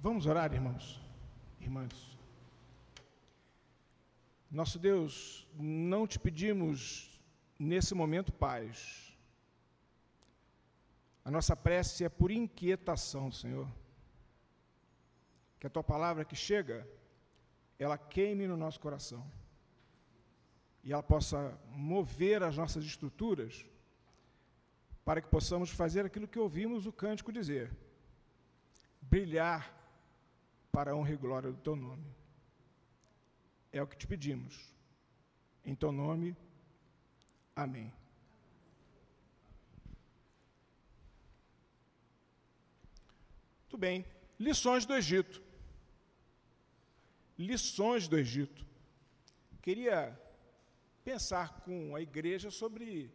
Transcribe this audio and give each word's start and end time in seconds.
Vamos 0.00 0.26
orar, 0.26 0.54
irmãos, 0.54 1.00
irmãs. 1.60 2.16
Nosso 4.48 4.78
Deus, 4.78 5.44
não 5.58 6.06
te 6.06 6.20
pedimos 6.20 7.20
nesse 7.58 7.96
momento 7.96 8.32
paz. 8.32 9.12
A 11.24 11.32
nossa 11.32 11.56
prece 11.56 12.04
é 12.04 12.08
por 12.08 12.30
inquietação, 12.30 13.32
Senhor. 13.32 13.68
Que 15.58 15.66
a 15.66 15.70
tua 15.70 15.82
palavra 15.82 16.24
que 16.24 16.36
chega, 16.36 16.88
ela 17.76 17.98
queime 17.98 18.46
no 18.46 18.56
nosso 18.56 18.78
coração. 18.78 19.28
E 20.84 20.92
ela 20.92 21.02
possa 21.02 21.58
mover 21.72 22.44
as 22.44 22.56
nossas 22.56 22.84
estruturas 22.84 23.66
para 25.04 25.20
que 25.20 25.28
possamos 25.28 25.70
fazer 25.70 26.06
aquilo 26.06 26.28
que 26.28 26.38
ouvimos 26.38 26.86
o 26.86 26.92
cântico 26.92 27.32
dizer: 27.32 27.76
brilhar 29.02 29.77
para 30.78 30.92
a 30.92 30.94
honra 30.94 31.10
e 31.10 31.16
glória 31.16 31.50
do 31.50 31.58
teu 31.58 31.74
nome. 31.74 32.06
É 33.72 33.82
o 33.82 33.86
que 33.88 33.96
te 33.96 34.06
pedimos. 34.06 34.72
Em 35.64 35.74
teu 35.74 35.90
nome, 35.90 36.36
amém. 37.56 37.92
Muito 43.62 43.76
bem. 43.76 44.06
Lições 44.38 44.86
do 44.86 44.94
Egito. 44.94 45.42
Lições 47.36 48.06
do 48.06 48.16
Egito. 48.16 48.64
Queria 49.60 50.16
pensar 51.02 51.60
com 51.62 51.96
a 51.96 52.00
igreja 52.00 52.52
sobre 52.52 53.12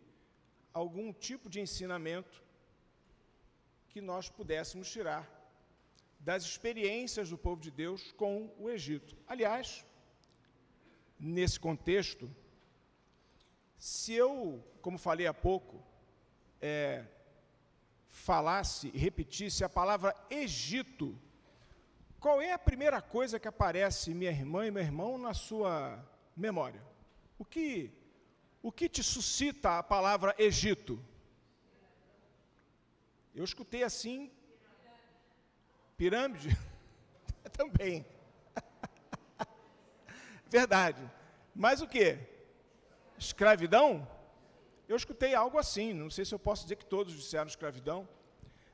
algum 0.73 1.13
tipo 1.13 1.49
de 1.49 1.61
ensinamento 1.61 2.43
que 3.87 4.01
nós 4.01 4.27
pudéssemos 4.27 4.91
tirar 4.91 5.42
das 6.23 6.43
experiências 6.43 7.29
do 7.29 7.37
povo 7.37 7.61
de 7.61 7.69
Deus 7.69 8.13
com 8.13 8.49
o 8.57 8.69
Egito. 8.69 9.15
Aliás, 9.27 9.85
nesse 11.19 11.59
contexto, 11.59 12.33
se 13.77 14.13
eu, 14.13 14.63
como 14.81 14.97
falei 14.97 15.27
há 15.27 15.33
pouco, 15.33 15.83
é, 16.61 17.05
falasse 18.07 18.89
e 18.93 18.97
repetisse 18.97 19.65
a 19.65 19.69
palavra 19.69 20.15
Egito, 20.29 21.19
qual 22.21 22.41
é 22.41 22.53
a 22.53 22.59
primeira 22.59 23.01
coisa 23.01 23.37
que 23.37 23.49
aparece, 23.49 24.13
minha 24.13 24.31
irmã 24.31 24.65
e 24.65 24.71
meu 24.71 24.81
irmão, 24.81 25.17
na 25.17 25.33
sua 25.33 26.01
memória? 26.37 26.81
O 27.37 27.43
que, 27.43 27.91
o 28.61 28.71
que 28.71 28.87
te 28.87 29.03
suscita 29.03 29.77
a 29.77 29.83
palavra 29.83 30.33
Egito? 30.37 31.03
Eu 33.35 33.43
escutei 33.43 33.83
assim 33.83 34.31
Pirâmide? 36.03 36.49
Também. 37.55 38.05
Verdade. 40.49 41.01
Mas 41.55 41.79
o 41.79 41.87
que? 41.87 42.17
Escravidão? 43.17 44.05
Eu 44.85 44.97
escutei 44.97 45.33
algo 45.33 45.57
assim, 45.57 45.93
não 45.93 46.09
sei 46.09 46.25
se 46.25 46.35
eu 46.35 46.39
posso 46.39 46.63
dizer 46.63 46.75
que 46.75 46.85
todos 46.85 47.13
disseram 47.13 47.47
escravidão. 47.47 48.05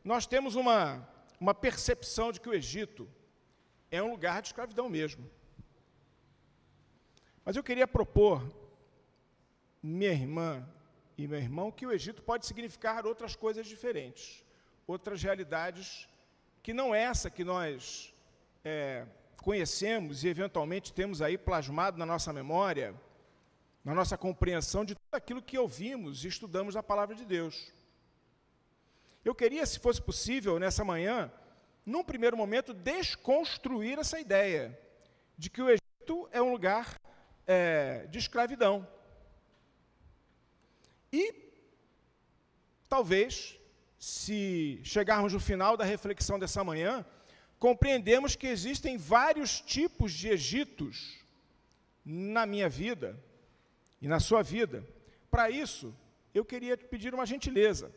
Nós 0.04 0.26
temos 0.26 0.56
uma, 0.56 1.08
uma 1.40 1.54
percepção 1.54 2.32
de 2.32 2.42
que 2.42 2.50
o 2.50 2.54
Egito 2.54 3.08
é 3.92 4.02
um 4.02 4.10
lugar 4.10 4.42
de 4.42 4.48
escravidão 4.48 4.90
mesmo. 4.90 5.30
Mas 7.46 7.56
eu 7.56 7.64
queria 7.64 7.88
propor, 7.88 8.44
minha 9.84 10.12
irmã 10.12 10.68
e 11.16 11.28
meu 11.28 11.38
irmão, 11.38 11.72
que 11.72 11.86
o 11.86 11.92
Egito 11.92 12.24
pode 12.24 12.48
significar 12.48 13.06
outras 13.06 13.36
coisas 13.36 13.68
diferentes, 13.68 14.44
outras 14.88 15.22
realidades 15.22 16.09
que 16.62 16.74
não 16.74 16.94
é 16.94 17.02
essa 17.04 17.30
que 17.30 17.44
nós 17.44 18.14
é, 18.64 19.06
conhecemos 19.38 20.24
e 20.24 20.28
eventualmente 20.28 20.94
temos 20.94 21.22
aí 21.22 21.38
plasmado 21.38 21.98
na 21.98 22.06
nossa 22.06 22.34
memória, 22.34 22.94
na 23.84 23.94
nossa 23.94 24.18
compreensão 24.18 24.84
de 24.84 24.96
tudo 24.96 25.14
aquilo 25.14 25.42
que 25.42 25.58
ouvimos 25.58 26.24
e 26.24 26.28
estudamos 26.28 26.74
da 26.74 26.84
palavra 26.84 27.16
de 27.16 27.26
Deus. 27.26 27.72
Eu 29.24 29.36
queria, 29.36 29.66
se 29.66 29.80
fosse 29.80 30.02
possível, 30.02 30.60
nessa 30.60 30.84
manhã, 30.84 31.32
num 31.86 32.04
primeiro 32.04 32.38
momento, 32.38 32.74
desconstruir 32.74 33.98
essa 34.00 34.20
ideia 34.20 34.80
de 35.38 35.50
que 35.50 35.62
o 35.62 35.70
Egito 35.70 36.30
é 36.32 36.42
um 36.42 36.52
lugar 36.52 37.00
é, 37.48 38.06
de 38.08 38.20
escravidão. 38.20 38.88
E 41.12 41.34
talvez 42.88 43.59
se 44.00 44.80
chegarmos 44.82 45.34
no 45.34 45.42
final 45.42 45.76
da 45.76 45.84
reflexão 45.84 46.40
dessa 46.40 46.64
manhã, 46.64 47.06
compreendemos 47.60 48.34
que 48.34 48.48
existem 48.48 48.98
vários 48.98 49.60
tipos 49.60 50.14
de 50.14 50.30
Egitos 50.30 51.20
na 52.06 52.46
minha 52.46 52.70
vida 52.70 53.22
e 54.02 54.08
na 54.08 54.22
sua 54.22 54.42
vida. 54.42 54.88
Para 55.30 55.50
isso, 55.50 55.94
eu 56.34 56.46
queria 56.46 56.78
te 56.78 56.86
pedir 56.86 57.14
uma 57.14 57.26
gentileza. 57.26 57.92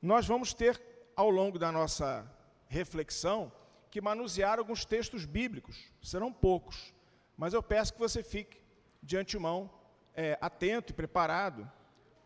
Nós 0.00 0.26
vamos 0.26 0.54
ter, 0.54 0.80
ao 1.14 1.28
longo 1.28 1.58
da 1.58 1.70
nossa 1.70 2.26
reflexão, 2.66 3.52
que 3.90 4.00
manusear 4.00 4.58
alguns 4.58 4.86
textos 4.86 5.26
bíblicos. 5.26 5.92
Serão 6.02 6.32
poucos, 6.32 6.94
mas 7.36 7.52
eu 7.52 7.62
peço 7.62 7.92
que 7.92 8.00
você 8.00 8.22
fique 8.22 8.62
de 9.02 9.18
antemão 9.18 9.70
é, 10.14 10.38
atento 10.40 10.92
e 10.92 10.96
preparado 10.96 11.70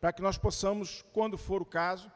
para 0.01 0.13
que 0.13 0.23
nós 0.23 0.39
possamos, 0.39 1.05
quando 1.13 1.37
for 1.37 1.61
o 1.61 1.67
caso, 1.67 2.11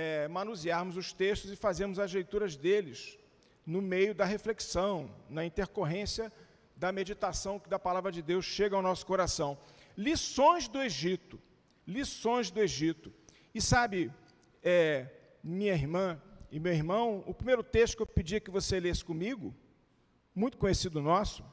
é, 0.00 0.28
manusearmos 0.28 0.96
os 0.96 1.12
textos 1.12 1.50
e 1.50 1.56
fazermos 1.56 1.98
as 1.98 2.12
leituras 2.12 2.54
deles 2.54 3.18
no 3.66 3.82
meio 3.82 4.14
da 4.14 4.24
reflexão, 4.24 5.10
na 5.28 5.44
intercorrência 5.44 6.32
da 6.76 6.92
meditação 6.92 7.58
que 7.58 7.68
da 7.68 7.80
palavra 7.80 8.12
de 8.12 8.22
Deus 8.22 8.44
chega 8.44 8.76
ao 8.76 8.82
nosso 8.82 9.04
coração. 9.04 9.58
Lições 9.96 10.68
do 10.68 10.80
Egito, 10.80 11.36
lições 11.84 12.48
do 12.48 12.60
Egito. 12.60 13.12
E 13.52 13.60
sabe, 13.60 14.12
é, 14.62 15.08
minha 15.42 15.72
irmã 15.72 16.22
e 16.48 16.60
meu 16.60 16.72
irmão, 16.72 17.24
o 17.26 17.34
primeiro 17.34 17.64
texto 17.64 17.96
que 17.96 18.02
eu 18.02 18.06
pedia 18.06 18.38
que 18.38 18.52
você 18.52 18.78
lesse 18.78 19.04
comigo, 19.04 19.52
muito 20.32 20.58
conhecido 20.58 21.02
nosso, 21.02 21.44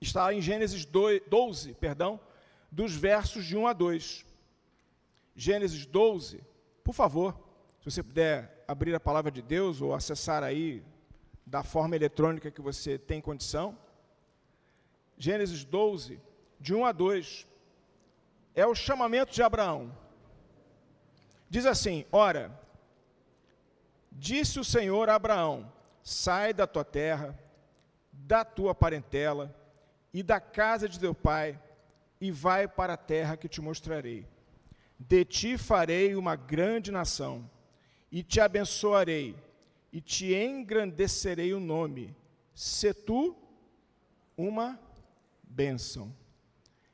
está 0.00 0.34
em 0.34 0.42
Gênesis 0.42 0.84
12, 0.84 1.74
perdão, 1.74 2.18
dos 2.68 2.96
versos 2.96 3.44
de 3.44 3.56
1 3.56 3.68
a 3.68 3.72
2. 3.72 4.26
Gênesis 5.36 5.86
12, 5.86 6.42
por 6.82 6.92
favor, 6.92 7.43
se 7.84 7.90
você 7.90 8.02
puder 8.02 8.64
abrir 8.66 8.94
a 8.94 9.00
palavra 9.00 9.30
de 9.30 9.42
Deus 9.42 9.82
ou 9.82 9.94
acessar 9.94 10.42
aí 10.42 10.82
da 11.44 11.62
forma 11.62 11.94
eletrônica 11.94 12.50
que 12.50 12.62
você 12.62 12.96
tem 12.96 13.20
condição. 13.20 13.76
Gênesis 15.18 15.64
12, 15.64 16.18
de 16.58 16.74
1 16.74 16.86
a 16.86 16.92
2, 16.92 17.46
é 18.54 18.66
o 18.66 18.74
chamamento 18.74 19.34
de 19.34 19.42
Abraão. 19.42 19.94
Diz 21.50 21.66
assim: 21.66 22.06
Ora, 22.10 22.58
disse 24.10 24.58
o 24.58 24.64
Senhor 24.64 25.10
a 25.10 25.16
Abraão: 25.16 25.70
Sai 26.02 26.54
da 26.54 26.66
tua 26.66 26.86
terra, 26.86 27.38
da 28.10 28.46
tua 28.46 28.74
parentela 28.74 29.54
e 30.10 30.22
da 30.22 30.40
casa 30.40 30.88
de 30.88 30.98
teu 30.98 31.14
pai, 31.14 31.60
e 32.18 32.30
vai 32.30 32.66
para 32.66 32.94
a 32.94 32.96
terra 32.96 33.36
que 33.36 33.46
te 33.46 33.60
mostrarei. 33.60 34.26
De 34.98 35.22
ti 35.26 35.58
farei 35.58 36.16
uma 36.16 36.34
grande 36.34 36.90
nação, 36.90 37.50
e 38.14 38.22
te 38.22 38.40
abençoarei, 38.40 39.34
e 39.92 40.00
te 40.00 40.32
engrandecerei 40.32 41.52
o 41.52 41.58
nome. 41.58 42.14
Se 42.54 42.94
tu 42.94 43.36
uma 44.36 44.78
bênção. 45.42 46.14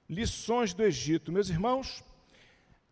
Lições 0.09 0.73
do 0.73 0.83
Egito. 0.83 1.31
Meus 1.31 1.51
irmãos, 1.51 2.03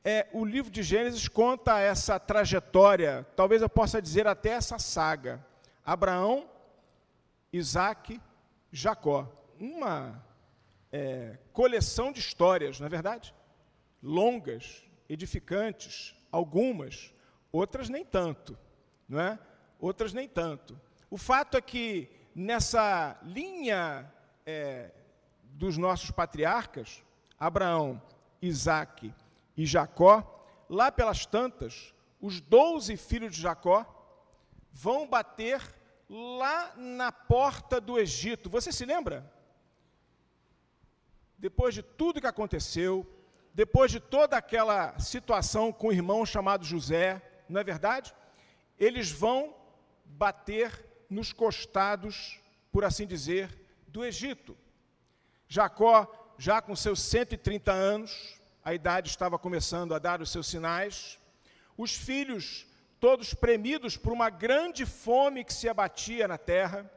é, 0.05 0.27
o 0.35 0.45
livro 0.45 0.71
de 0.71 0.83
Gênesis 0.83 1.27
conta 1.27 1.81
essa 1.81 2.21
trajetória, 2.21 3.27
talvez 3.35 3.63
eu 3.63 3.69
possa 3.69 4.01
dizer 4.01 4.27
até 4.27 4.51
essa 4.51 4.79
saga. 4.79 5.43
Abraão, 5.83 6.47
Isaac, 7.51 8.21
Jacó. 8.71 9.27
Uma 9.59 10.23
é, 10.93 11.39
coleção 11.51 12.13
de 12.13 12.21
histórias, 12.21 12.79
não 12.79 12.89
é 12.89 12.91
verdade? 12.91 13.35
Longas, 14.03 14.85
edificantes, 15.09 16.15
algumas, 16.31 17.11
outras 17.59 17.89
nem 17.89 18.05
tanto, 18.05 18.59
não 19.09 19.21
é? 19.21 19.39
Outras 19.79 20.13
nem 20.13 20.29
tanto. 20.29 20.81
O 21.11 21.17
fato 21.17 21.57
é 21.57 21.61
que 21.61 22.11
nessa 22.35 23.19
linha 23.23 24.13
é, 24.47 24.91
dos 25.43 25.77
nossos 25.77 26.11
patriarcas, 26.11 27.03
Abraão, 27.39 28.01
Isaac 28.41 29.13
e 29.57 29.67
Jacó, 29.67 30.45
lá 30.69 30.93
pelas 30.93 31.27
tantas, 31.27 31.95
os 32.21 32.41
doze 32.41 32.97
filhos 32.97 33.35
de 33.35 33.41
Jacó 33.41 33.87
vão 34.73 35.09
bater 35.09 35.61
lá 36.09 36.73
na 36.77 37.13
porta 37.13 37.81
do 37.81 37.99
Egito. 37.99 38.49
Você 38.49 38.73
se 38.73 38.85
lembra? 38.85 39.31
Depois 41.37 41.75
de 41.75 41.83
tudo 41.83 42.21
que 42.21 42.27
aconteceu, 42.27 43.07
depois 43.55 43.91
de 43.91 44.01
toda 44.01 44.37
aquela 44.37 44.99
situação 44.99 45.73
com 45.73 45.89
o 45.89 45.93
irmão 45.93 46.25
chamado 46.25 46.65
José, 46.65 47.23
não 47.49 47.61
é 47.61 47.65
verdade? 47.65 48.15
Eles 48.79 49.11
vão 49.11 49.55
bater 50.05 50.87
nos 51.09 51.33
costados, 51.33 52.39
por 52.71 52.85
assim 52.85 53.07
dizer, 53.07 53.59
do 53.87 54.05
Egito. 54.05 54.57
Jacó, 55.49 56.35
já 56.39 56.61
com 56.61 56.77
seus 56.77 57.01
130 57.01 57.73
anos, 57.73 58.41
a 58.65 58.75
idade 58.75 59.09
estava 59.09 59.39
começando 59.39 59.95
a 59.95 59.99
dar 59.99 60.21
os 60.21 60.31
seus 60.31 60.47
sinais, 60.47 61.19
os 61.77 61.95
filhos 61.95 62.67
todos 63.01 63.33
premidos 63.33 63.97
por 63.97 64.13
uma 64.13 64.29
grande 64.29 64.85
fome 64.85 65.45
que 65.45 65.53
se 65.53 65.69
abatia 65.69 66.27
na 66.29 66.37
terra. 66.37 66.91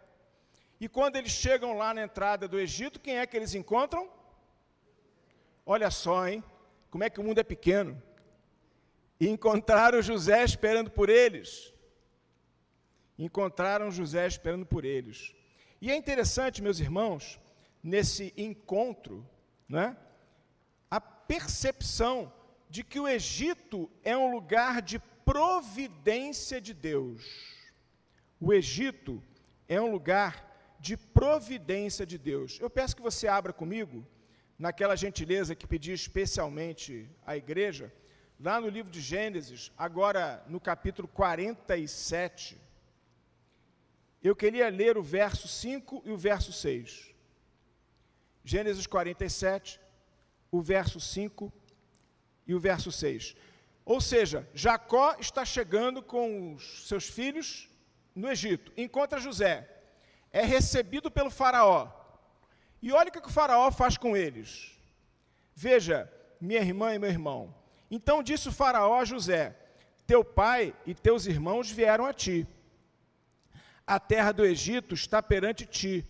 E 0.79 0.89
quando 0.89 1.15
eles 1.15 1.31
chegam 1.31 1.77
lá 1.77 1.93
na 1.93 2.03
entrada 2.03 2.47
do 2.47 2.59
Egito, 2.59 2.99
quem 2.99 3.19
é 3.19 3.25
que 3.25 3.37
eles 3.37 3.53
encontram? 3.53 4.09
Olha 5.65 5.91
só, 5.91 6.27
hein? 6.27 6.43
Como 6.89 7.03
é 7.03 7.09
que 7.09 7.19
o 7.19 7.23
mundo 7.23 7.39
é 7.39 7.43
pequeno. 7.43 8.01
E 9.21 9.29
encontraram 9.29 10.01
José 10.01 10.43
esperando 10.43 10.89
por 10.89 11.07
eles. 11.07 11.71
Encontraram 13.19 13.91
José 13.91 14.25
esperando 14.25 14.65
por 14.65 14.83
eles. 14.83 15.35
E 15.79 15.91
é 15.91 15.95
interessante, 15.95 16.59
meus 16.59 16.79
irmãos, 16.79 17.39
nesse 17.83 18.33
encontro, 18.35 19.23
né, 19.69 19.95
a 20.89 20.99
percepção 20.99 22.33
de 22.67 22.83
que 22.83 22.99
o 22.99 23.07
Egito 23.07 23.91
é 24.03 24.17
um 24.17 24.31
lugar 24.31 24.81
de 24.81 24.97
providência 25.23 26.59
de 26.59 26.73
Deus. 26.73 27.23
O 28.39 28.51
Egito 28.51 29.21
é 29.67 29.79
um 29.79 29.91
lugar 29.91 30.33
de 30.79 30.97
providência 30.97 32.07
de 32.07 32.17
Deus. 32.17 32.57
Eu 32.59 32.71
peço 32.71 32.95
que 32.95 33.03
você 33.03 33.27
abra 33.27 33.53
comigo, 33.53 34.03
naquela 34.57 34.95
gentileza 34.95 35.53
que 35.53 35.67
pedi 35.67 35.91
especialmente 35.91 37.07
à 37.23 37.37
igreja, 37.37 37.93
lá 38.41 38.59
no 38.59 38.67
livro 38.67 38.91
de 38.91 38.99
Gênesis, 38.99 39.71
agora 39.77 40.43
no 40.47 40.59
capítulo 40.59 41.07
47. 41.07 42.59
Eu 44.23 44.35
queria 44.35 44.67
ler 44.69 44.97
o 44.97 45.03
verso 45.03 45.47
5 45.47 46.01
e 46.05 46.11
o 46.11 46.17
verso 46.17 46.51
6. 46.51 47.13
Gênesis 48.43 48.87
47, 48.87 49.79
o 50.51 50.59
verso 50.59 50.99
5 50.99 51.53
e 52.47 52.55
o 52.55 52.59
verso 52.59 52.91
6. 52.91 53.35
Ou 53.85 54.01
seja, 54.01 54.49
Jacó 54.55 55.15
está 55.19 55.45
chegando 55.45 56.01
com 56.01 56.55
os 56.55 56.87
seus 56.87 57.07
filhos 57.07 57.69
no 58.15 58.29
Egito, 58.29 58.71
encontra 58.75 59.19
José, 59.19 59.69
é 60.31 60.43
recebido 60.43 61.11
pelo 61.11 61.29
Faraó. 61.29 61.91
E 62.81 62.91
olha 62.91 63.09
o 63.09 63.11
que 63.11 63.19
o 63.19 63.31
Faraó 63.31 63.71
faz 63.71 63.97
com 63.97 64.17
eles. 64.17 64.71
Veja, 65.55 66.11
minha 66.39 66.59
irmã 66.59 66.95
e 66.95 66.99
meu 66.99 67.09
irmão. 67.09 67.60
Então 67.91 68.23
disse 68.23 68.47
o 68.47 68.51
Faraó 68.53 68.97
a 68.97 69.05
José: 69.05 69.55
Teu 70.07 70.23
pai 70.23 70.73
e 70.85 70.95
teus 70.95 71.25
irmãos 71.27 71.69
vieram 71.69 72.05
a 72.05 72.13
ti. 72.13 72.47
A 73.85 73.99
terra 73.99 74.31
do 74.31 74.45
Egito 74.45 74.95
está 74.95 75.21
perante 75.21 75.65
ti. 75.65 76.07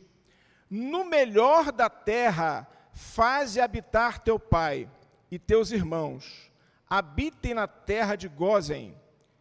No 0.70 1.04
melhor 1.04 1.72
da 1.72 1.90
terra, 1.90 2.68
faze 2.94 3.60
habitar 3.60 4.20
teu 4.20 4.40
pai 4.40 4.88
e 5.32 5.40
teus 5.40 5.72
irmãos 5.72 6.52
habitem 6.92 7.54
na 7.54 7.68
terra 7.68 8.18
de 8.18 8.28
Gozen. 8.28 8.94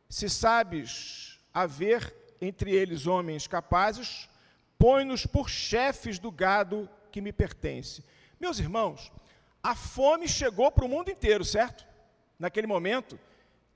Se 0.08 0.30
sabes 0.30 1.40
haver 1.52 2.14
entre 2.40 2.70
eles 2.70 3.08
homens 3.08 3.48
capazes, 3.48 4.28
põe-nos 4.78 5.26
por 5.26 5.50
chefes 5.50 6.20
do 6.20 6.30
gado 6.30 6.88
que 7.10 7.20
me 7.20 7.32
pertence. 7.32 8.04
Meus 8.38 8.60
irmãos, 8.60 9.12
a 9.60 9.74
fome 9.74 10.28
chegou 10.28 10.70
para 10.70 10.84
o 10.84 10.88
mundo 10.88 11.10
inteiro, 11.10 11.44
certo? 11.44 11.89
Naquele 12.40 12.66
momento, 12.66 13.20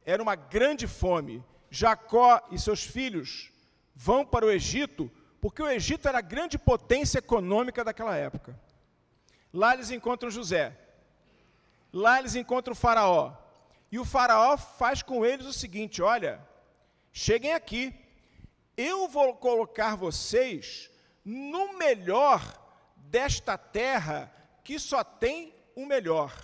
era 0.07 0.23
uma 0.23 0.35
grande 0.35 0.87
fome. 0.87 1.45
Jacó 1.71 2.41
e 2.51 2.59
seus 2.59 2.83
filhos 2.83 3.53
vão 3.95 4.25
para 4.25 4.47
o 4.47 4.51
Egito, 4.51 5.11
porque 5.39 5.63
o 5.63 5.69
Egito 5.69 6.09
era 6.09 6.19
a 6.19 6.23
grande 6.23 6.57
potência 6.57 7.19
econômica 7.19 7.85
daquela 7.85 8.17
época. 8.17 8.59
Lá 9.53 9.75
eles 9.75 9.91
encontram 9.91 10.31
José. 10.31 10.77
Lá 11.93 12.19
eles 12.19 12.35
encontram 12.35 12.73
o 12.73 12.77
Faraó. 12.77 13.37
E 13.93 13.99
o 13.99 14.05
faraó 14.05 14.57
faz 14.57 15.03
com 15.03 15.25
eles 15.25 15.47
o 15.47 15.53
seguinte: 15.53 16.03
olha, 16.03 16.41
cheguem 17.13 17.53
aqui, 17.53 17.95
eu 18.77 19.07
vou 19.07 19.37
colocar 19.37 19.95
vocês 19.95 20.91
no 21.25 21.79
melhor 21.79 22.43
desta 22.97 23.57
terra 23.57 24.33
que 24.65 24.79
só 24.79 25.05
tem 25.05 25.55
o 25.77 25.87
melhor. 25.87 26.35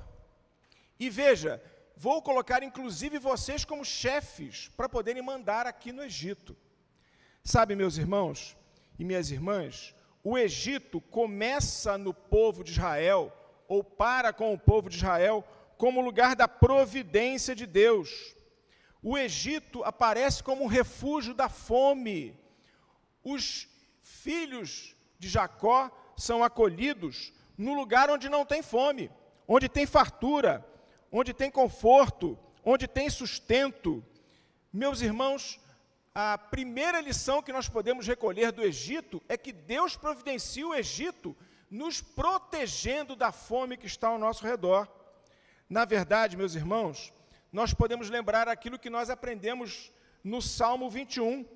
E 0.98 1.10
veja, 1.10 1.60
vou 2.02 2.22
colocar 2.22 2.62
inclusive 2.62 3.18
vocês 3.18 3.62
como 3.62 3.84
chefes 3.84 4.70
para 4.74 4.88
poderem 4.88 5.22
mandar 5.22 5.66
aqui 5.66 5.92
no 5.92 6.02
Egito. 6.02 6.56
Sabe, 7.44 7.76
meus 7.76 7.98
irmãos 7.98 8.56
e 8.98 9.04
minhas 9.04 9.30
irmãs, 9.30 9.94
o 10.24 10.38
Egito 10.38 10.98
começa 10.98 11.98
no 11.98 12.14
povo 12.14 12.64
de 12.64 12.70
Israel, 12.70 13.30
ou 13.68 13.84
para 13.84 14.32
com 14.32 14.54
o 14.54 14.58
povo 14.58 14.88
de 14.88 14.96
Israel, 14.96 15.44
como 15.76 16.00
lugar 16.00 16.34
da 16.34 16.48
providência 16.48 17.54
de 17.54 17.66
Deus. 17.66 18.34
O 19.02 19.18
Egito 19.18 19.84
aparece 19.84 20.42
como 20.42 20.64
um 20.64 20.68
refúgio 20.68 21.34
da 21.34 21.50
fome. 21.50 22.34
Os 23.22 23.68
filhos 24.00 24.96
de 25.18 25.28
Jacó 25.28 25.90
são 26.16 26.42
acolhidos 26.42 27.30
no 27.58 27.74
lugar 27.74 28.08
onde 28.08 28.30
não 28.30 28.46
tem 28.46 28.62
fome, 28.62 29.10
onde 29.46 29.68
tem 29.68 29.84
fartura, 29.84 30.66
onde 31.10 31.32
tem 31.32 31.50
conforto, 31.50 32.38
onde 32.64 32.86
tem 32.86 33.08
sustento. 33.10 34.04
Meus 34.72 35.00
irmãos, 35.00 35.60
a 36.14 36.36
primeira 36.36 37.00
lição 37.00 37.42
que 37.42 37.52
nós 37.52 37.68
podemos 37.68 38.06
recolher 38.06 38.52
do 38.52 38.62
Egito 38.62 39.22
é 39.28 39.36
que 39.36 39.52
Deus 39.52 39.96
providencia 39.96 40.66
o 40.66 40.74
Egito 40.74 41.36
nos 41.70 42.00
protegendo 42.00 43.14
da 43.14 43.30
fome 43.30 43.76
que 43.76 43.86
está 43.86 44.08
ao 44.08 44.18
nosso 44.18 44.44
redor. 44.44 44.88
Na 45.68 45.84
verdade, 45.84 46.36
meus 46.36 46.54
irmãos, 46.54 47.12
nós 47.52 47.72
podemos 47.72 48.10
lembrar 48.10 48.48
aquilo 48.48 48.78
que 48.78 48.90
nós 48.90 49.08
aprendemos 49.08 49.92
no 50.22 50.42
Salmo 50.42 50.90
21. 50.90 51.46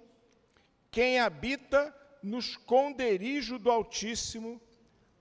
Quem 0.91 1.19
habita 1.19 1.95
no 2.23 2.39
esconderijo 2.39 3.59
do 3.59 3.71
Altíssimo, 3.71 4.61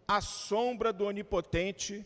a 0.08 0.22
sombra 0.22 0.94
do 0.94 1.06
Onipotente 1.06 2.06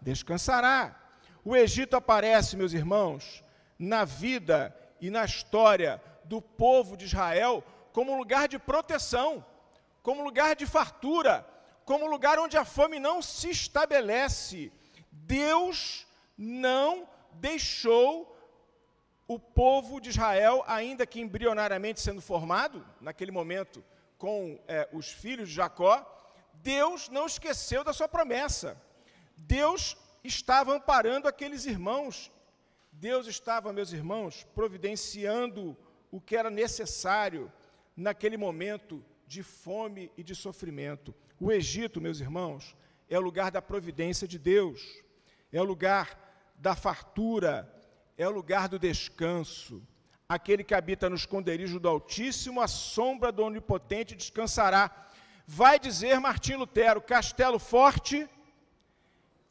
descansará. 0.00 1.01
O 1.44 1.56
Egito 1.56 1.96
aparece, 1.96 2.56
meus 2.56 2.72
irmãos, 2.72 3.42
na 3.78 4.04
vida 4.04 4.76
e 5.00 5.10
na 5.10 5.24
história 5.24 6.00
do 6.24 6.40
povo 6.40 6.96
de 6.96 7.06
Israel 7.06 7.64
como 7.92 8.16
lugar 8.16 8.46
de 8.46 8.58
proteção, 8.58 9.44
como 10.02 10.22
lugar 10.22 10.54
de 10.54 10.66
fartura, 10.66 11.46
como 11.84 12.06
lugar 12.06 12.38
onde 12.38 12.56
a 12.56 12.64
fome 12.64 13.00
não 13.00 13.20
se 13.20 13.50
estabelece, 13.50 14.72
Deus 15.10 16.06
não 16.38 17.08
deixou 17.34 18.28
o 19.26 19.38
povo 19.38 20.00
de 20.00 20.10
Israel, 20.10 20.62
ainda 20.66 21.06
que 21.06 21.20
embrionariamente 21.20 22.00
sendo 22.00 22.20
formado, 22.20 22.86
naquele 23.00 23.30
momento, 23.30 23.84
com 24.16 24.58
é, 24.68 24.88
os 24.92 25.08
filhos 25.08 25.48
de 25.48 25.54
Jacó, 25.54 26.06
Deus 26.54 27.08
não 27.08 27.26
esqueceu 27.26 27.82
da 27.82 27.92
sua 27.92 28.08
promessa. 28.08 28.80
Deus 29.36 29.96
estava 30.22 30.74
amparando 30.74 31.28
aqueles 31.28 31.66
irmãos. 31.66 32.30
Deus 32.90 33.26
estava, 33.26 33.72
meus 33.72 33.92
irmãos, 33.92 34.46
providenciando 34.54 35.76
o 36.10 36.20
que 36.20 36.36
era 36.36 36.50
necessário 36.50 37.50
naquele 37.96 38.36
momento 38.36 39.04
de 39.26 39.42
fome 39.42 40.10
e 40.16 40.22
de 40.22 40.34
sofrimento. 40.34 41.14
O 41.40 41.50
Egito, 41.50 42.00
meus 42.00 42.20
irmãos, 42.20 42.76
é 43.08 43.18
o 43.18 43.22
lugar 43.22 43.50
da 43.50 43.62
providência 43.62 44.28
de 44.28 44.38
Deus 44.38 45.02
é 45.52 45.60
o 45.60 45.64
lugar 45.64 46.18
da 46.56 46.74
fartura, 46.74 47.70
é 48.16 48.26
o 48.26 48.30
lugar 48.30 48.68
do 48.68 48.78
descanso. 48.78 49.86
Aquele 50.28 50.64
que 50.64 50.74
habita 50.74 51.10
no 51.10 51.16
esconderijo 51.16 51.78
do 51.78 51.88
Altíssimo, 51.88 52.60
a 52.60 52.66
sombra 52.66 53.30
do 53.30 53.44
Onipotente 53.44 54.16
descansará. 54.16 54.90
Vai 55.46 55.78
dizer 55.78 56.18
Martim 56.18 56.54
Lutero: 56.54 57.02
castelo 57.02 57.58
forte 57.58 58.28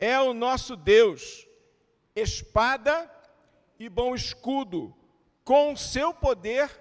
é 0.02 0.20
o 0.20 0.34
nosso 0.34 0.76
Deus, 0.76 1.48
espada 2.16 3.10
e 3.78 3.88
bom 3.88 4.16
escudo, 4.16 4.94
com 5.44 5.74
o 5.74 5.78
seu 5.78 6.12
poder 6.12 6.72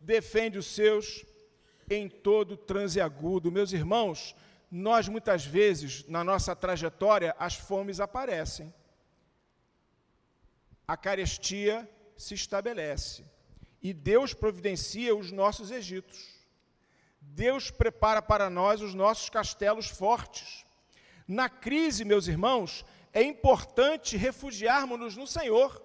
defende 0.00 0.58
os 0.58 0.66
seus 0.66 1.24
em 1.90 2.08
todo 2.08 2.56
transe 2.56 3.00
agudo. 3.00 3.50
Meus 3.50 3.72
irmãos, 3.72 4.34
nós 4.70 5.08
muitas 5.08 5.44
vezes, 5.44 6.06
na 6.06 6.22
nossa 6.22 6.54
trajetória, 6.54 7.34
as 7.36 7.56
fomes 7.56 7.98
aparecem. 7.98 8.72
A 10.86 10.96
carestia 10.96 11.88
se 12.16 12.34
estabelece. 12.34 13.24
E 13.82 13.92
Deus 13.92 14.32
providencia 14.32 15.14
os 15.16 15.32
nossos 15.32 15.72
Egitos. 15.72 16.40
Deus 17.20 17.70
prepara 17.70 18.22
para 18.22 18.48
nós 18.48 18.80
os 18.80 18.94
nossos 18.94 19.28
castelos 19.28 19.88
fortes. 19.88 20.64
Na 21.32 21.48
crise, 21.48 22.04
meus 22.04 22.26
irmãos, 22.28 22.84
é 23.10 23.22
importante 23.22 24.18
refugiarmos-nos 24.18 25.16
no 25.16 25.26
Senhor. 25.26 25.82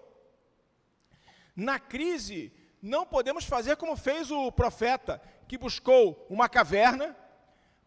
Na 1.55 1.79
crise, 1.79 2.51
não 2.81 3.05
podemos 3.05 3.45
fazer 3.45 3.77
como 3.77 3.95
fez 3.95 4.29
o 4.29 4.51
profeta, 4.51 5.21
que 5.47 5.57
buscou 5.57 6.27
uma 6.29 6.49
caverna 6.49 7.15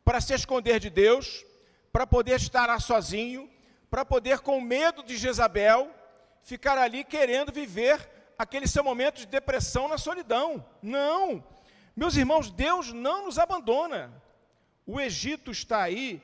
para 0.02 0.23
se 0.23 0.33
esconder 0.33 0.81
de 0.81 0.88
Deus, 0.88 1.45
para 1.93 2.07
poder 2.07 2.37
estar 2.37 2.67
lá 2.67 2.81
sozinho, 2.81 3.47
para 3.90 4.07
poder, 4.07 4.38
com 4.38 4.59
medo 4.59 5.02
de 5.02 5.19
Jezabel, 5.19 5.90
ficar 6.43 6.79
ali 6.79 7.05
querendo 7.05 7.52
viver 7.52 8.09
aquele 8.38 8.67
seu 8.67 8.83
momento 8.83 9.19
de 9.19 9.26
depressão 9.26 9.87
na 9.87 9.99
solidão. 9.99 10.64
Não! 10.81 11.45
Meus 11.95 12.17
irmãos, 12.17 12.50
Deus 12.50 12.90
não 12.90 13.26
nos 13.26 13.38
abandona. 13.38 14.11
O 14.87 14.99
Egito 14.99 15.50
está 15.50 15.83
aí, 15.83 16.23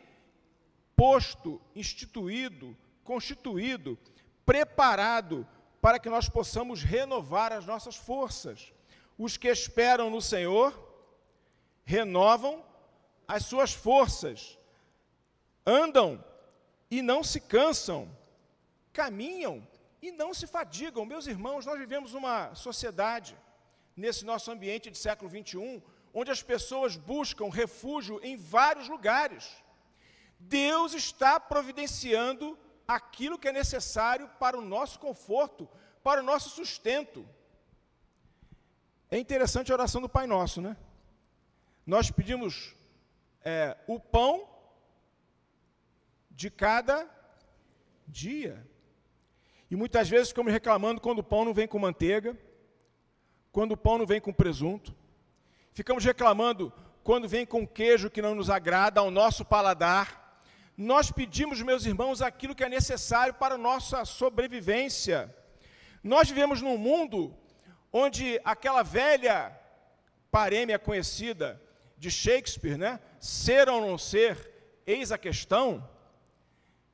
posto, 0.96 1.60
instituído, 1.74 2.76
constituído, 3.04 3.98
preparado 4.44 5.46
para 5.80 5.98
que 5.98 6.08
nós 6.08 6.28
possamos 6.28 6.82
renovar 6.82 7.52
as 7.52 7.66
nossas 7.66 7.94
forças. 7.94 8.72
Os 9.18 9.36
que 9.36 9.48
esperam 9.48 10.10
no 10.10 10.20
Senhor 10.20 10.76
renovam 11.84 12.64
as 13.28 13.44
suas 13.44 13.72
forças, 13.72 14.58
andam 15.64 16.24
e 16.90 17.02
não 17.02 17.22
se 17.22 17.40
cansam, 17.40 18.08
caminham 18.92 19.66
e 20.00 20.10
não 20.10 20.32
se 20.32 20.46
fadigam. 20.46 21.04
Meus 21.04 21.26
irmãos, 21.26 21.66
nós 21.66 21.78
vivemos 21.78 22.14
uma 22.14 22.54
sociedade, 22.54 23.36
nesse 23.96 24.24
nosso 24.24 24.50
ambiente 24.50 24.90
de 24.90 24.98
século 24.98 25.28
21, 25.28 25.82
onde 26.12 26.30
as 26.30 26.42
pessoas 26.42 26.96
buscam 26.96 27.48
refúgio 27.48 28.20
em 28.22 28.36
vários 28.36 28.88
lugares. 28.88 29.50
Deus 30.38 30.94
está 30.94 31.40
providenciando 31.40 32.58
aquilo 32.86 33.38
que 33.38 33.48
é 33.48 33.52
necessário 33.52 34.28
para 34.38 34.58
o 34.58 34.62
nosso 34.62 34.98
conforto, 34.98 35.68
para 36.02 36.20
o 36.20 36.24
nosso 36.24 36.50
sustento. 36.50 37.28
É 39.10 39.18
interessante 39.18 39.70
a 39.70 39.74
oração 39.74 40.00
do 40.00 40.08
Pai 40.08 40.26
Nosso, 40.26 40.60
né? 40.60 40.76
Nós 41.86 42.10
pedimos 42.10 42.74
é, 43.44 43.76
o 43.86 43.98
pão 43.98 44.48
de 46.30 46.50
cada 46.50 47.08
dia. 48.06 48.66
E 49.70 49.76
muitas 49.76 50.08
vezes 50.08 50.28
ficamos 50.28 50.52
reclamando 50.52 51.00
quando 51.00 51.20
o 51.20 51.24
pão 51.24 51.44
não 51.44 51.54
vem 51.54 51.66
com 51.66 51.78
manteiga, 51.78 52.36
quando 53.50 53.72
o 53.72 53.76
pão 53.76 53.98
não 53.98 54.06
vem 54.06 54.20
com 54.20 54.32
presunto. 54.32 54.94
Ficamos 55.72 56.04
reclamando 56.04 56.72
quando 57.02 57.28
vem 57.28 57.46
com 57.46 57.66
queijo 57.66 58.10
que 58.10 58.22
não 58.22 58.34
nos 58.34 58.50
agrada 58.50 59.00
ao 59.00 59.10
nosso 59.10 59.44
paladar 59.44 60.25
nós 60.76 61.10
pedimos, 61.10 61.62
meus 61.62 61.86
irmãos, 61.86 62.20
aquilo 62.20 62.54
que 62.54 62.62
é 62.62 62.68
necessário 62.68 63.32
para 63.34 63.54
a 63.54 63.58
nossa 63.58 64.04
sobrevivência. 64.04 65.34
Nós 66.02 66.28
vivemos 66.28 66.60
num 66.60 66.76
mundo 66.76 67.34
onde 67.90 68.38
aquela 68.44 68.82
velha 68.82 69.58
parêmia 70.30 70.78
conhecida 70.78 71.60
de 71.96 72.10
Shakespeare, 72.10 72.76
né? 72.76 73.00
Ser 73.18 73.70
ou 73.70 73.80
não 73.80 73.96
ser, 73.96 74.52
eis 74.86 75.10
a 75.10 75.16
questão, 75.16 75.88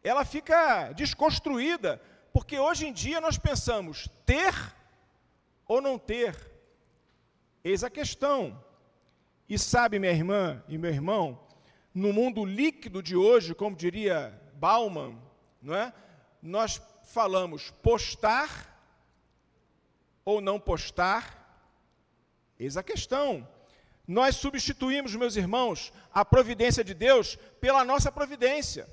ela 0.02 0.24
fica 0.24 0.92
desconstruída, 0.92 2.00
porque 2.32 2.58
hoje 2.58 2.86
em 2.86 2.92
dia 2.92 3.20
nós 3.20 3.36
pensamos 3.36 4.08
ter 4.24 4.54
ou 5.66 5.80
não 5.80 5.98
ter, 5.98 6.36
eis 7.64 7.82
a 7.82 7.90
questão. 7.90 8.62
E 9.48 9.58
sabe, 9.58 9.98
minha 9.98 10.12
irmã 10.12 10.62
e 10.68 10.78
meu 10.78 10.90
irmão, 10.90 11.41
no 11.94 12.12
mundo 12.12 12.44
líquido 12.44 13.02
de 13.02 13.16
hoje, 13.16 13.54
como 13.54 13.76
diria 13.76 14.40
Bauman, 14.54 15.18
não 15.60 15.74
é? 15.74 15.92
nós 16.42 16.80
falamos 17.04 17.70
postar 17.82 18.68
ou 20.24 20.40
não 20.40 20.58
postar, 20.58 21.66
eis 22.58 22.76
a 22.76 22.82
questão. 22.82 23.46
Nós 24.06 24.36
substituímos, 24.36 25.14
meus 25.14 25.36
irmãos, 25.36 25.92
a 26.12 26.24
providência 26.24 26.82
de 26.82 26.94
Deus 26.94 27.36
pela 27.60 27.84
nossa 27.84 28.10
providência. 28.10 28.88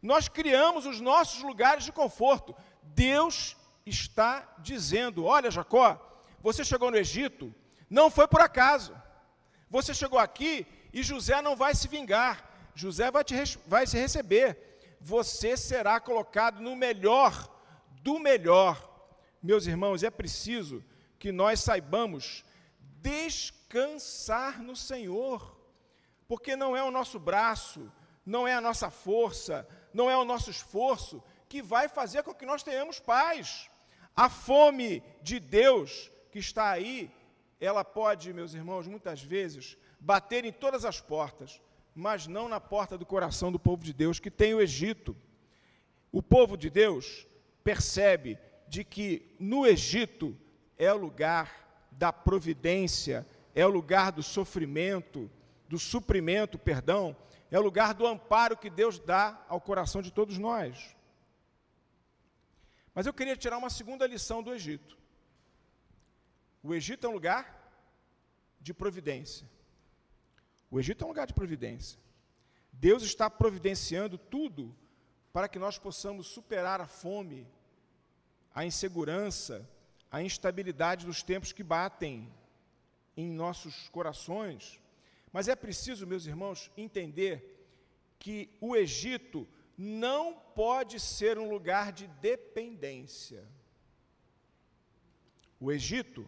Nós 0.00 0.28
criamos 0.28 0.86
os 0.86 1.00
nossos 1.00 1.42
lugares 1.42 1.84
de 1.84 1.92
conforto. 1.92 2.54
Deus 2.82 3.56
está 3.84 4.56
dizendo: 4.58 5.24
Olha, 5.24 5.50
Jacó, 5.50 6.22
você 6.40 6.64
chegou 6.64 6.90
no 6.90 6.96
Egito, 6.96 7.54
não 7.88 8.10
foi 8.10 8.28
por 8.28 8.40
acaso. 8.40 8.94
Você 9.68 9.94
chegou 9.94 10.18
aqui 10.18 10.66
e 10.92 11.02
José 11.02 11.40
não 11.40 11.56
vai 11.56 11.74
se 11.74 11.88
vingar. 11.88 12.70
José 12.74 13.10
vai, 13.10 13.24
te, 13.24 13.34
vai 13.66 13.86
se 13.86 13.98
receber. 13.98 14.96
Você 15.00 15.56
será 15.56 15.98
colocado 16.00 16.60
no 16.60 16.76
melhor 16.76 17.50
do 18.02 18.18
melhor. 18.18 18.90
Meus 19.42 19.66
irmãos, 19.66 20.02
é 20.02 20.10
preciso 20.10 20.84
que 21.18 21.32
nós 21.32 21.60
saibamos 21.60 22.44
descansar 23.00 24.62
no 24.62 24.76
Senhor, 24.76 25.56
porque 26.28 26.54
não 26.54 26.76
é 26.76 26.82
o 26.82 26.90
nosso 26.90 27.18
braço, 27.18 27.90
não 28.24 28.46
é 28.46 28.54
a 28.54 28.60
nossa 28.60 28.90
força, 28.90 29.66
não 29.92 30.10
é 30.10 30.16
o 30.16 30.24
nosso 30.24 30.50
esforço 30.50 31.22
que 31.48 31.62
vai 31.62 31.88
fazer 31.88 32.22
com 32.22 32.34
que 32.34 32.46
nós 32.46 32.62
tenhamos 32.62 32.98
paz. 32.98 33.68
A 34.14 34.28
fome 34.28 35.02
de 35.22 35.40
Deus 35.40 36.10
que 36.30 36.38
está 36.38 36.70
aí, 36.70 37.10
ela 37.60 37.84
pode, 37.84 38.32
meus 38.32 38.54
irmãos, 38.54 38.86
muitas 38.86 39.22
vezes 39.22 39.76
bater 40.02 40.44
em 40.44 40.52
todas 40.52 40.84
as 40.84 41.00
portas, 41.00 41.62
mas 41.94 42.26
não 42.26 42.48
na 42.48 42.60
porta 42.60 42.98
do 42.98 43.06
coração 43.06 43.52
do 43.52 43.58
povo 43.58 43.84
de 43.84 43.92
Deus, 43.92 44.18
que 44.18 44.30
tem 44.30 44.52
o 44.52 44.60
Egito. 44.60 45.16
O 46.10 46.20
povo 46.20 46.56
de 46.56 46.68
Deus 46.68 47.26
percebe 47.62 48.36
de 48.66 48.84
que 48.84 49.34
no 49.38 49.64
Egito 49.64 50.36
é 50.76 50.92
o 50.92 50.96
lugar 50.96 51.86
da 51.92 52.12
providência, 52.12 53.26
é 53.54 53.64
o 53.64 53.70
lugar 53.70 54.10
do 54.10 54.22
sofrimento, 54.22 55.30
do 55.68 55.78
suprimento, 55.78 56.58
perdão, 56.58 57.16
é 57.50 57.58
o 57.58 57.62
lugar 57.62 57.94
do 57.94 58.06
amparo 58.06 58.56
que 58.56 58.68
Deus 58.68 58.98
dá 58.98 59.44
ao 59.48 59.60
coração 59.60 60.02
de 60.02 60.10
todos 60.10 60.36
nós. 60.36 60.96
Mas 62.92 63.06
eu 63.06 63.14
queria 63.14 63.36
tirar 63.36 63.56
uma 63.56 63.70
segunda 63.70 64.06
lição 64.06 64.42
do 64.42 64.52
Egito. 64.52 64.98
O 66.62 66.74
Egito 66.74 67.06
é 67.06 67.10
um 67.10 67.14
lugar 67.14 67.58
de 68.60 68.74
providência. 68.74 69.48
O 70.72 70.80
Egito 70.80 71.02
é 71.02 71.04
um 71.04 71.08
lugar 71.08 71.26
de 71.26 71.34
providência. 71.34 71.98
Deus 72.72 73.02
está 73.02 73.28
providenciando 73.28 74.16
tudo 74.16 74.74
para 75.30 75.46
que 75.46 75.58
nós 75.58 75.78
possamos 75.78 76.28
superar 76.28 76.80
a 76.80 76.86
fome, 76.86 77.46
a 78.54 78.64
insegurança, 78.64 79.68
a 80.10 80.22
instabilidade 80.22 81.04
dos 81.04 81.22
tempos 81.22 81.52
que 81.52 81.62
batem 81.62 82.32
em 83.14 83.30
nossos 83.30 83.90
corações. 83.90 84.80
Mas 85.30 85.46
é 85.46 85.54
preciso, 85.54 86.06
meus 86.06 86.24
irmãos, 86.24 86.70
entender 86.74 87.68
que 88.18 88.56
o 88.58 88.74
Egito 88.74 89.46
não 89.76 90.32
pode 90.32 90.98
ser 90.98 91.36
um 91.36 91.50
lugar 91.50 91.92
de 91.92 92.06
dependência. 92.06 93.46
O 95.60 95.70
Egito 95.70 96.26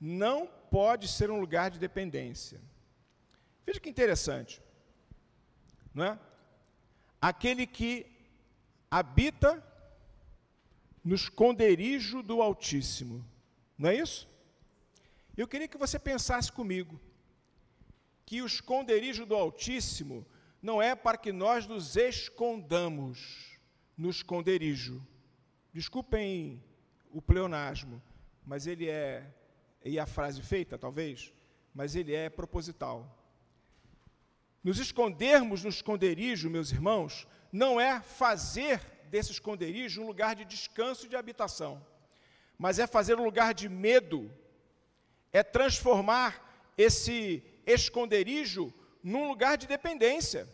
não 0.00 0.48
pode 0.72 1.06
ser 1.06 1.30
um 1.30 1.38
lugar 1.38 1.70
de 1.70 1.78
dependência. 1.78 2.60
Veja 3.66 3.80
que 3.80 3.90
interessante, 3.90 4.62
não 5.92 6.04
é? 6.04 6.18
Aquele 7.20 7.66
que 7.66 8.06
habita 8.88 9.62
no 11.02 11.14
esconderijo 11.14 12.22
do 12.22 12.40
Altíssimo, 12.40 13.24
não 13.76 13.90
é 13.90 13.96
isso? 13.96 14.28
Eu 15.36 15.48
queria 15.48 15.68
que 15.68 15.76
você 15.76 15.98
pensasse 15.98 16.50
comigo 16.50 17.00
que 18.24 18.40
o 18.40 18.46
esconderijo 18.46 19.26
do 19.26 19.34
Altíssimo 19.34 20.24
não 20.62 20.80
é 20.80 20.94
para 20.94 21.18
que 21.18 21.32
nós 21.32 21.66
nos 21.66 21.96
escondamos 21.96 23.58
no 23.96 24.10
esconderijo. 24.10 25.04
Desculpem 25.72 26.62
o 27.10 27.20
pleonasmo, 27.20 28.02
mas 28.44 28.66
ele 28.66 28.88
é, 28.88 29.32
e 29.84 29.98
a 29.98 30.06
frase 30.06 30.42
feita, 30.42 30.78
talvez, 30.78 31.32
mas 31.74 31.94
ele 31.94 32.14
é 32.14 32.28
proposital. 32.28 33.15
Nos 34.66 34.80
escondermos 34.80 35.62
no 35.62 35.68
esconderijo, 35.68 36.50
meus 36.50 36.72
irmãos, 36.72 37.28
não 37.52 37.80
é 37.80 38.00
fazer 38.00 38.80
desse 39.08 39.30
esconderijo 39.30 40.02
um 40.02 40.08
lugar 40.08 40.34
de 40.34 40.44
descanso 40.44 41.06
e 41.06 41.08
de 41.08 41.14
habitação, 41.14 41.86
mas 42.58 42.80
é 42.80 42.84
fazer 42.84 43.16
um 43.16 43.22
lugar 43.22 43.54
de 43.54 43.68
medo, 43.68 44.28
é 45.32 45.44
transformar 45.44 46.72
esse 46.76 47.44
esconderijo 47.64 48.74
num 49.04 49.28
lugar 49.28 49.56
de 49.56 49.68
dependência. 49.68 50.48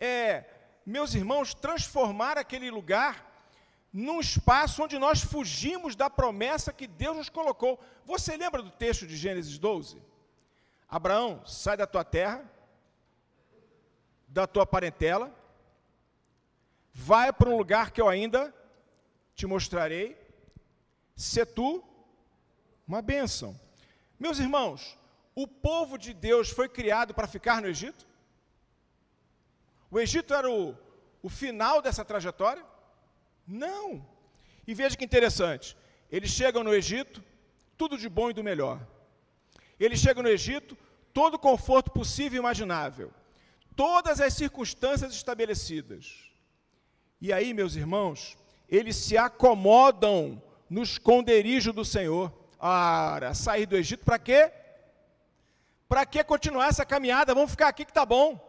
É, 0.00 0.46
meus 0.86 1.12
irmãos, 1.14 1.52
transformar 1.52 2.38
aquele 2.38 2.70
lugar 2.70 3.30
num 3.92 4.20
espaço 4.20 4.82
onde 4.82 4.98
nós 4.98 5.20
fugimos 5.20 5.94
da 5.94 6.08
promessa 6.08 6.72
que 6.72 6.86
Deus 6.86 7.18
nos 7.18 7.28
colocou. 7.28 7.78
Você 8.06 8.38
lembra 8.38 8.62
do 8.62 8.70
texto 8.70 9.06
de 9.06 9.18
Gênesis 9.18 9.58
12? 9.58 10.02
Abraão, 10.88 11.44
sai 11.44 11.76
da 11.76 11.86
tua 11.86 12.02
terra, 12.02 12.55
da 14.26 14.46
tua 14.46 14.66
parentela, 14.66 15.34
vai 16.92 17.32
para 17.32 17.48
um 17.48 17.56
lugar 17.56 17.90
que 17.90 18.00
eu 18.00 18.08
ainda 18.08 18.54
te 19.34 19.46
mostrarei, 19.46 20.16
se 21.14 21.44
tu 21.44 21.84
uma 22.86 23.02
bênção. 23.02 23.58
Meus 24.18 24.38
irmãos, 24.38 24.98
o 25.34 25.46
povo 25.46 25.98
de 25.98 26.14
Deus 26.14 26.48
foi 26.48 26.68
criado 26.68 27.12
para 27.12 27.26
ficar 27.26 27.60
no 27.60 27.68
Egito? 27.68 28.06
O 29.90 30.00
Egito 30.00 30.32
era 30.32 30.50
o, 30.50 30.76
o 31.22 31.28
final 31.28 31.82
dessa 31.82 32.04
trajetória? 32.04 32.64
Não. 33.46 34.06
E 34.66 34.74
veja 34.74 34.96
que 34.96 35.04
interessante: 35.04 35.76
eles 36.10 36.30
chegam 36.30 36.64
no 36.64 36.74
Egito, 36.74 37.22
tudo 37.76 37.98
de 37.98 38.08
bom 38.08 38.30
e 38.30 38.34
do 38.34 38.42
melhor. 38.42 38.80
Eles 39.78 40.00
chegam 40.00 40.22
no 40.22 40.28
Egito, 40.28 40.76
todo 41.12 41.34
o 41.34 41.38
conforto 41.38 41.90
possível 41.90 42.36
e 42.36 42.40
imaginável, 42.40 43.12
todas 43.76 44.20
as 44.20 44.32
circunstâncias 44.32 45.12
estabelecidas. 45.12 46.30
E 47.20 47.32
aí, 47.32 47.52
meus 47.52 47.76
irmãos, 47.76 48.36
eles 48.68 48.96
se 48.96 49.16
acomodam 49.16 50.42
no 50.68 50.82
esconderijo 50.82 51.72
do 51.72 51.84
Senhor. 51.84 52.32
Ora, 52.58 53.34
sair 53.34 53.66
do 53.66 53.76
Egito 53.76 54.04
para 54.04 54.18
quê? 54.18 54.50
Para 55.88 56.04
que 56.04 56.24
continuar 56.24 56.68
essa 56.68 56.84
caminhada? 56.84 57.34
Vamos 57.34 57.50
ficar 57.50 57.68
aqui 57.68 57.84
que 57.84 57.90
está 57.90 58.04
bom. 58.04 58.42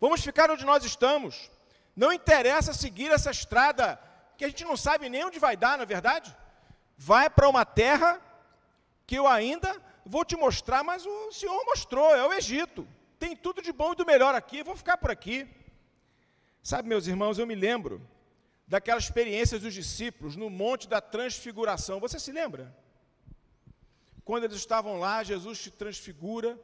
Vamos 0.00 0.22
ficar 0.22 0.50
onde 0.50 0.64
nós 0.64 0.84
estamos. 0.84 1.50
Não 1.94 2.12
interessa 2.12 2.72
seguir 2.72 3.10
essa 3.10 3.30
estrada 3.30 4.00
que 4.38 4.44
a 4.44 4.48
gente 4.48 4.64
não 4.64 4.76
sabe 4.76 5.08
nem 5.08 5.24
onde 5.24 5.38
vai 5.38 5.56
dar, 5.56 5.76
na 5.76 5.82
é 5.82 5.86
verdade. 5.86 6.34
Vai 6.96 7.28
para 7.28 7.48
uma 7.48 7.64
terra 7.64 8.20
que 9.06 9.16
eu 9.16 9.26
ainda 9.26 9.80
vou 10.06 10.24
te 10.24 10.36
mostrar, 10.36 10.82
mas 10.82 11.04
o 11.04 11.32
Senhor 11.32 11.62
mostrou, 11.66 12.14
é 12.14 12.26
o 12.26 12.32
Egito. 12.32 12.86
Tem 13.22 13.36
tudo 13.36 13.62
de 13.62 13.72
bom 13.72 13.92
e 13.92 13.94
do 13.94 14.04
melhor 14.04 14.34
aqui, 14.34 14.64
vou 14.64 14.74
ficar 14.74 14.96
por 14.96 15.08
aqui. 15.08 15.48
Sabe, 16.60 16.88
meus 16.88 17.06
irmãos, 17.06 17.38
eu 17.38 17.46
me 17.46 17.54
lembro 17.54 18.04
daquelas 18.66 19.04
experiências 19.04 19.62
dos 19.62 19.72
discípulos 19.72 20.34
no 20.34 20.50
Monte 20.50 20.88
da 20.88 21.00
Transfiguração. 21.00 22.00
Você 22.00 22.18
se 22.18 22.32
lembra? 22.32 22.76
Quando 24.24 24.42
eles 24.42 24.56
estavam 24.56 24.98
lá, 24.98 25.22
Jesus 25.22 25.62
te 25.62 25.70
transfigura, 25.70 26.58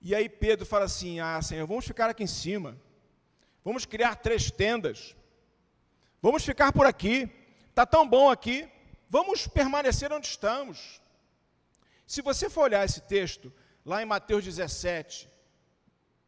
e 0.00 0.14
aí 0.14 0.26
Pedro 0.26 0.64
fala 0.64 0.86
assim: 0.86 1.20
Ah, 1.20 1.42
Senhor, 1.42 1.66
vamos 1.66 1.84
ficar 1.84 2.08
aqui 2.08 2.22
em 2.24 2.26
cima, 2.26 2.74
vamos 3.62 3.84
criar 3.84 4.16
três 4.16 4.50
tendas, 4.50 5.14
vamos 6.22 6.46
ficar 6.46 6.72
por 6.72 6.86
aqui, 6.86 7.30
está 7.68 7.84
tão 7.84 8.08
bom 8.08 8.30
aqui, 8.30 8.66
vamos 9.10 9.46
permanecer 9.46 10.10
onde 10.14 10.28
estamos. 10.28 10.98
Se 12.06 12.22
você 12.22 12.48
for 12.48 12.62
olhar 12.62 12.86
esse 12.86 13.02
texto, 13.02 13.52
lá 13.84 14.00
em 14.00 14.06
Mateus 14.06 14.42
17, 14.42 15.36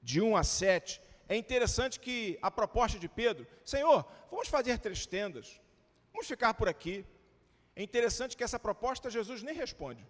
de 0.03 0.21
1 0.21 0.37
a 0.37 0.43
7, 0.43 1.01
é 1.29 1.37
interessante 1.37 2.01
que 2.01 2.39
a 2.43 2.51
proposta 2.51 2.99
de 2.99 3.09
Pedro, 3.09 3.47
Senhor, 3.65 4.05
vamos 4.31 4.49
fazer 4.49 4.79
três 4.79 5.07
tendas, 5.07 5.61
vamos 6.13 6.27
ficar 6.27 6.55
por 6.55 6.69
aqui. 6.69 7.07
É 7.77 7.83
interessante 7.83 8.37
que 8.37 8.43
essa 8.43 8.59
proposta 8.59 9.11
Jesus 9.11 9.43
nem 9.43 9.55
responde. 9.55 10.05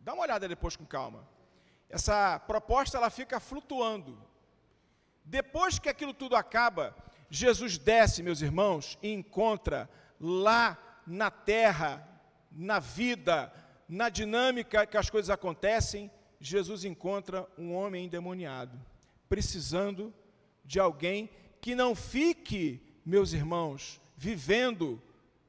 Dá 0.00 0.12
uma 0.12 0.22
olhada 0.22 0.46
depois 0.46 0.76
com 0.76 0.84
calma. 0.84 1.26
Essa 1.88 2.38
proposta 2.38 2.96
ela 2.96 3.10
fica 3.10 3.40
flutuando. 3.40 4.22
Depois 5.24 5.78
que 5.78 5.88
aquilo 5.88 6.12
tudo 6.12 6.36
acaba, 6.36 6.94
Jesus 7.30 7.78
desce, 7.78 8.22
meus 8.22 8.42
irmãos, 8.42 8.98
e 9.02 9.12
encontra 9.12 9.88
lá 10.20 10.76
na 11.06 11.30
terra, 11.30 12.06
na 12.50 12.78
vida, 12.78 13.52
na 13.88 14.08
dinâmica 14.08 14.86
que 14.86 14.96
as 14.96 15.08
coisas 15.08 15.30
acontecem, 15.30 16.10
Jesus 16.40 16.84
encontra 16.84 17.46
um 17.58 17.74
homem 17.74 18.06
endemoniado 18.06 18.80
precisando 19.30 20.12
de 20.64 20.80
alguém 20.80 21.30
que 21.60 21.72
não 21.76 21.94
fique, 21.94 22.82
meus 23.06 23.32
irmãos, 23.32 24.00
vivendo 24.16 25.00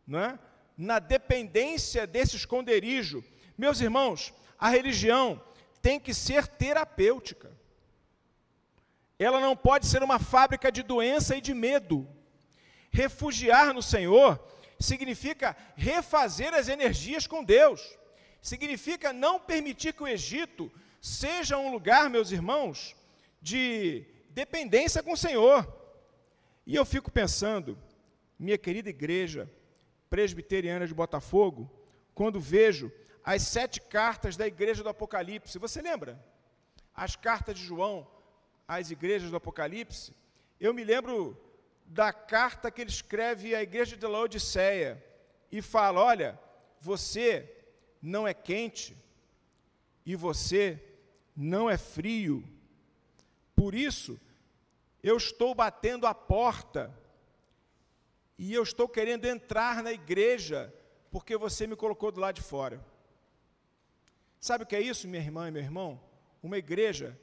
não 0.06 0.20
é? 0.20 0.40
na 0.78 1.00
dependência 1.00 2.06
desse 2.06 2.36
esconderijo. 2.36 3.24
Meus 3.58 3.82
irmãos, 3.82 4.32
a 4.58 4.70
religião 4.70 5.44
tem 5.82 6.00
que 6.00 6.14
ser 6.14 6.46
terapêutica. 6.46 7.52
Ela 9.18 9.40
não 9.40 9.56
pode 9.56 9.88
ser 9.88 10.04
uma 10.04 10.20
fábrica 10.20 10.72
de 10.72 10.84
doença 10.84 11.36
e 11.36 11.42
de 11.42 11.54
medo. 11.54 12.08
Refugiar 12.92 13.74
no 13.74 13.82
Senhor 13.82 14.40
significa 14.80 15.58
refazer 15.76 16.54
as 16.54 16.68
energias 16.68 17.26
com 17.26 17.44
Deus. 17.44 17.98
Significa 18.42 19.12
não 19.12 19.40
permitir 19.40 19.94
que 19.94 20.04
o 20.04 20.08
Egito 20.08 20.72
seja 21.02 21.58
um 21.58 21.72
lugar, 21.72 22.10
meus 22.10 22.32
irmãos, 22.32 22.96
de 23.42 24.06
dependência 24.30 25.02
com 25.02 25.14
o 25.14 25.18
Senhor. 25.18 25.68
E 26.66 26.76
eu 26.76 26.86
fico 26.86 27.12
pensando, 27.12 27.78
minha 28.38 28.58
querida 28.58 28.90
igreja 28.90 29.52
presbiteriana 30.10 30.86
de 30.86 30.94
Botafogo, 30.94 31.70
quando 32.14 32.40
vejo 32.40 32.92
as 33.24 33.42
sete 33.42 33.82
cartas 33.82 34.38
da 34.38 34.46
igreja 34.46 34.84
do 34.84 34.90
Apocalipse, 34.90 35.58
você 35.58 35.82
lembra? 35.82 36.24
As 36.94 37.16
cartas 37.16 37.58
de 37.58 37.66
João 37.66 38.08
às 38.68 38.92
igrejas 38.92 39.32
do 39.32 39.38
Apocalipse, 39.38 40.14
eu 40.60 40.74
me 40.74 40.84
lembro 40.84 41.36
da 41.86 42.14
carta 42.14 42.70
que 42.70 42.82
ele 42.82 42.90
escreve 42.90 43.56
à 43.56 43.64
igreja 43.64 43.98
de 43.98 44.06
Laodiceia 44.06 45.04
e 45.52 45.62
fala: 45.62 46.02
Olha, 46.02 46.40
você 46.80 47.52
não 48.02 48.28
é 48.28 48.34
quente 48.34 48.96
e 50.06 50.16
você 50.16 50.91
não 51.36 51.70
é 51.70 51.78
frio. 51.78 52.44
Por 53.56 53.74
isso, 53.76 54.20
eu 55.04 55.18
estou 55.18 55.54
batendo 55.56 56.06
a 56.06 56.14
porta 56.14 56.96
e 58.38 58.54
eu 58.54 58.64
estou 58.64 58.88
querendo 58.88 59.26
entrar 59.26 59.84
na 59.84 59.92
igreja 59.92 60.74
porque 61.10 61.36
você 61.38 61.68
me 61.68 61.76
colocou 61.76 62.12
do 62.12 62.20
lado 62.20 62.36
de 62.36 62.42
fora. 62.42 62.84
Sabe 64.40 64.64
o 64.64 64.68
que 64.68 64.76
é 64.76 64.82
isso, 64.82 65.08
minha 65.08 65.22
irmã 65.22 65.48
e 65.48 65.52
meu 65.52 65.62
irmão? 65.62 66.02
Uma 66.42 66.58
igreja 66.58 67.20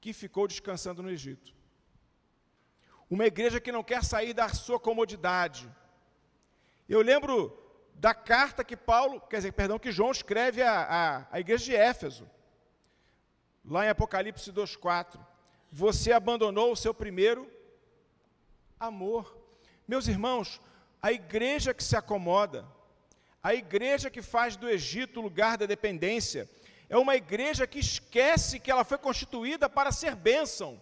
que 0.00 0.12
ficou 0.12 0.46
descansando 0.46 1.02
no 1.02 1.10
Egito. 1.10 1.54
Uma 3.10 3.26
igreja 3.26 3.60
que 3.60 3.72
não 3.72 3.84
quer 3.84 4.02
sair 4.02 4.32
da 4.32 4.48
sua 4.48 4.80
comodidade. 4.80 5.70
Eu 6.88 7.02
lembro 7.02 7.62
da 7.94 8.14
carta 8.14 8.64
que 8.64 8.76
Paulo, 8.76 9.20
quer 9.20 9.36
dizer, 9.36 9.52
perdão, 9.52 9.78
que 9.78 9.92
João 9.92 10.10
escreve 10.10 10.62
à, 10.62 10.82
à, 10.82 11.26
à 11.30 11.40
igreja 11.40 11.64
de 11.64 11.74
Éfeso 11.74 12.30
lá 13.66 13.84
em 13.84 13.88
Apocalipse 13.88 14.52
2,4. 14.52 15.18
Você 15.70 16.12
abandonou 16.12 16.72
o 16.72 16.76
seu 16.76 16.94
primeiro 16.94 17.50
amor. 18.78 19.36
Meus 19.86 20.06
irmãos, 20.06 20.60
a 21.02 21.12
igreja 21.12 21.74
que 21.74 21.82
se 21.82 21.96
acomoda, 21.96 22.66
a 23.42 23.54
igreja 23.54 24.08
que 24.08 24.22
faz 24.22 24.56
do 24.56 24.68
Egito 24.68 25.20
lugar 25.20 25.58
da 25.58 25.66
dependência, 25.66 26.48
é 26.88 26.96
uma 26.96 27.16
igreja 27.16 27.66
que 27.66 27.80
esquece 27.80 28.60
que 28.60 28.70
ela 28.70 28.84
foi 28.84 28.98
constituída 28.98 29.68
para 29.68 29.90
ser 29.90 30.14
bênção. 30.14 30.80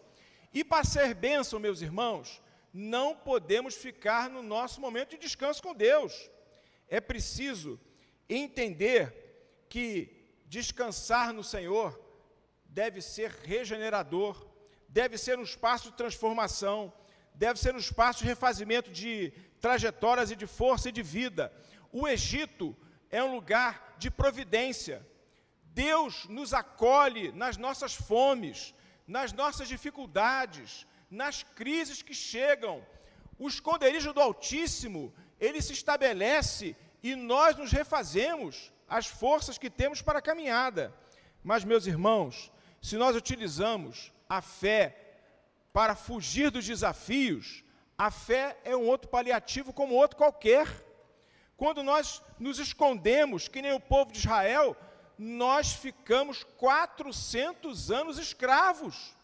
E 0.53 0.63
para 0.63 0.85
ser 0.85 1.15
bênção, 1.15 1.59
meus 1.59 1.81
irmãos, 1.81 2.43
não 2.73 3.15
podemos 3.15 3.75
ficar 3.75 4.29
no 4.29 4.43
nosso 4.43 4.81
momento 4.81 5.11
de 5.11 5.19
descanso 5.19 5.63
com 5.63 5.75
Deus. 5.75 6.31
É 6.89 7.01
preciso 7.01 7.81
entender 8.29 9.67
que 9.69 10.29
descansar 10.47 11.33
no 11.33 11.43
Senhor 11.43 12.04
deve 12.75 13.01
ser 13.01 13.31
regenerador, 13.31 14.35
deve 14.89 15.17
ser 15.17 15.39
um 15.39 15.45
espaço 15.45 15.91
de 15.91 15.97
transformação, 15.97 16.93
deve 17.33 17.59
ser 17.61 17.73
um 17.73 17.79
espaço 17.79 18.19
de 18.19 18.25
refazimento 18.25 18.91
de 18.91 19.33
trajetórias 19.61 20.33
e 20.33 20.37
de 20.37 20.47
força 20.47 20.89
e 20.89 20.93
de 20.93 21.03
vida. 21.03 21.53
O 21.93 22.09
Egito 22.09 22.77
é 23.11 23.23
um 23.23 23.33
lugar 23.33 23.95
de 23.97 24.11
providência. 24.11 25.07
Deus 25.63 26.27
nos 26.29 26.53
acolhe 26.53 27.31
nas 27.31 27.57
nossas 27.57 27.95
fomes, 27.95 28.75
nas 29.07 29.33
nossas 29.33 29.69
dificuldades, 29.69 30.85
nas 31.09 31.45
crises 31.45 32.03
que 32.03 32.13
chegam. 32.13 32.85
O 33.39 33.47
esconderijo 33.47 34.13
do 34.13 34.21
Altíssimo, 34.21 35.15
ele 35.39 35.63
se 35.63 35.73
estabelece 35.73 36.77
e 37.05 37.15
nós 37.15 37.55
nos 37.57 37.71
refazemos 37.71 38.73
as 38.89 39.07
forças 39.07 39.59
que 39.59 39.71
temos 39.71 40.03
para 40.03 40.19
a 40.19 40.23
caminhada. 40.23 40.93
Mas, 41.43 41.65
meus 41.65 41.87
irmãos, 41.87 42.51
se 42.85 42.99
nós 42.99 43.17
utilizamos 43.17 44.13
a 44.29 44.43
fé 44.43 44.95
para 45.73 45.97
fugir 45.97 46.51
dos 46.51 46.67
desafios, 46.67 47.65
a 47.97 48.11
fé 48.11 48.59
é 48.63 48.77
um 48.77 48.87
outro 48.87 49.09
paliativo 49.09 49.73
como 49.73 49.95
outro 49.95 50.19
qualquer. 50.19 50.69
Quando 51.57 51.83
nós 51.83 52.21
nos 52.39 52.59
escondemos, 52.59 53.49
que 53.49 53.63
nem 53.63 53.73
o 53.73 53.81
povo 53.81 54.13
de 54.13 54.19
Israel, 54.19 54.77
nós 55.17 55.73
ficamos 55.73 56.45
400 56.59 57.91
anos 57.91 58.19
escravos, 58.19 59.17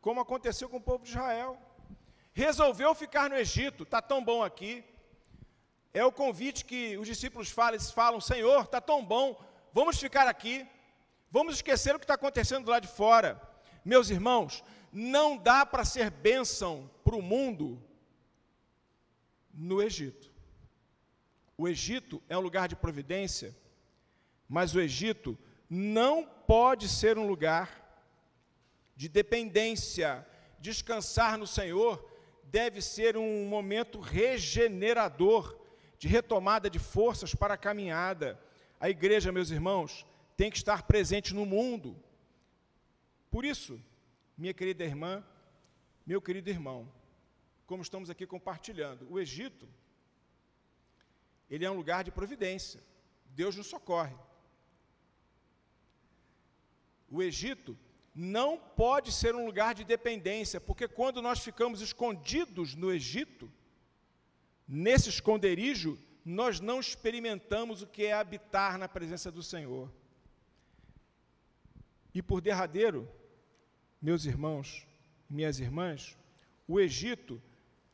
como 0.00 0.20
aconteceu 0.20 0.68
com 0.68 0.76
o 0.76 0.80
povo 0.80 1.02
de 1.02 1.10
Israel. 1.10 1.60
Resolveu 2.32 2.94
ficar 2.94 3.28
no 3.28 3.36
Egito, 3.36 3.82
está 3.82 4.00
tão 4.00 4.22
bom 4.22 4.44
aqui. 4.44 4.84
É 5.92 6.04
o 6.04 6.12
convite 6.12 6.64
que 6.64 6.96
os 6.98 7.08
discípulos 7.08 7.50
falam, 7.50 7.80
falam: 7.80 8.20
Senhor, 8.20 8.62
está 8.62 8.80
tão 8.80 9.04
bom, 9.04 9.36
vamos 9.72 9.98
ficar 9.98 10.28
aqui. 10.28 10.64
Vamos 11.30 11.56
esquecer 11.56 11.94
o 11.94 11.98
que 11.98 12.04
está 12.04 12.14
acontecendo 12.14 12.70
lá 12.70 12.78
de 12.78 12.88
fora. 12.88 13.40
Meus 13.84 14.10
irmãos, 14.10 14.64
não 14.92 15.36
dá 15.36 15.66
para 15.66 15.84
ser 15.84 16.10
bênção 16.10 16.90
para 17.04 17.16
o 17.16 17.22
mundo 17.22 17.82
no 19.52 19.82
Egito. 19.82 20.32
O 21.56 21.68
Egito 21.68 22.22
é 22.28 22.38
um 22.38 22.40
lugar 22.40 22.68
de 22.68 22.76
providência, 22.76 23.56
Mas 24.48 24.74
o 24.74 24.80
Egito 24.80 25.36
não 25.68 26.24
pode 26.24 26.88
ser 26.88 27.18
um 27.18 27.26
lugar 27.26 27.84
de 28.96 29.08
dependência. 29.08 30.26
Descansar 30.58 31.36
no 31.36 31.46
Senhor 31.46 32.02
deve 32.44 32.80
ser 32.80 33.16
um 33.16 33.44
momento 33.46 34.00
regenerador, 34.00 35.58
de 35.98 36.08
retomada 36.08 36.70
de 36.70 36.78
forças 36.78 37.34
para 37.34 37.54
a 37.54 37.58
caminhada. 37.58 38.40
A 38.80 38.88
igreja, 38.88 39.30
meus 39.30 39.50
irmãos, 39.50 40.06
tem 40.38 40.52
que 40.52 40.56
estar 40.56 40.84
presente 40.84 41.34
no 41.34 41.44
mundo. 41.44 42.00
Por 43.28 43.44
isso, 43.44 43.82
minha 44.36 44.54
querida 44.54 44.84
irmã, 44.84 45.26
meu 46.06 46.22
querido 46.22 46.48
irmão, 46.48 46.88
como 47.66 47.82
estamos 47.82 48.08
aqui 48.08 48.24
compartilhando, 48.24 49.04
o 49.10 49.18
Egito, 49.18 49.68
ele 51.50 51.64
é 51.64 51.70
um 51.70 51.74
lugar 51.74 52.04
de 52.04 52.12
providência. 52.12 52.80
Deus 53.30 53.56
nos 53.56 53.66
socorre. 53.66 54.14
O 57.10 57.20
Egito 57.20 57.76
não 58.14 58.56
pode 58.56 59.10
ser 59.10 59.34
um 59.34 59.44
lugar 59.44 59.74
de 59.74 59.82
dependência, 59.82 60.60
porque 60.60 60.86
quando 60.86 61.20
nós 61.20 61.40
ficamos 61.40 61.80
escondidos 61.80 62.76
no 62.76 62.92
Egito, 62.92 63.50
nesse 64.68 65.08
esconderijo, 65.08 65.98
nós 66.24 66.60
não 66.60 66.78
experimentamos 66.78 67.82
o 67.82 67.88
que 67.88 68.04
é 68.04 68.12
habitar 68.12 68.78
na 68.78 68.88
presença 68.88 69.32
do 69.32 69.42
Senhor. 69.42 69.97
E 72.18 72.22
por 72.30 72.40
derradeiro, 72.40 73.08
meus 74.02 74.24
irmãos, 74.24 74.84
minhas 75.30 75.60
irmãs, 75.60 76.18
o 76.66 76.80
Egito 76.80 77.40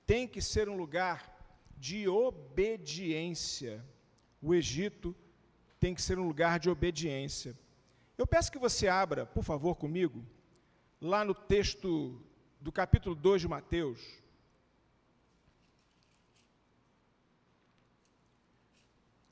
tem 0.06 0.26
que 0.26 0.40
ser 0.40 0.66
um 0.66 0.78
lugar 0.78 1.18
de 1.76 2.08
obediência. 2.08 3.84
O 4.40 4.54
Egito 4.54 5.14
tem 5.78 5.94
que 5.94 6.00
ser 6.00 6.18
um 6.18 6.26
lugar 6.26 6.58
de 6.58 6.70
obediência. 6.70 7.54
Eu 8.16 8.26
peço 8.26 8.50
que 8.50 8.58
você 8.58 8.88
abra, 8.88 9.26
por 9.26 9.44
favor, 9.44 9.76
comigo, 9.76 10.24
lá 10.98 11.22
no 11.22 11.34
texto 11.34 12.18
do 12.62 12.72
capítulo 12.72 13.14
2 13.14 13.42
de 13.42 13.48
Mateus. 13.48 14.00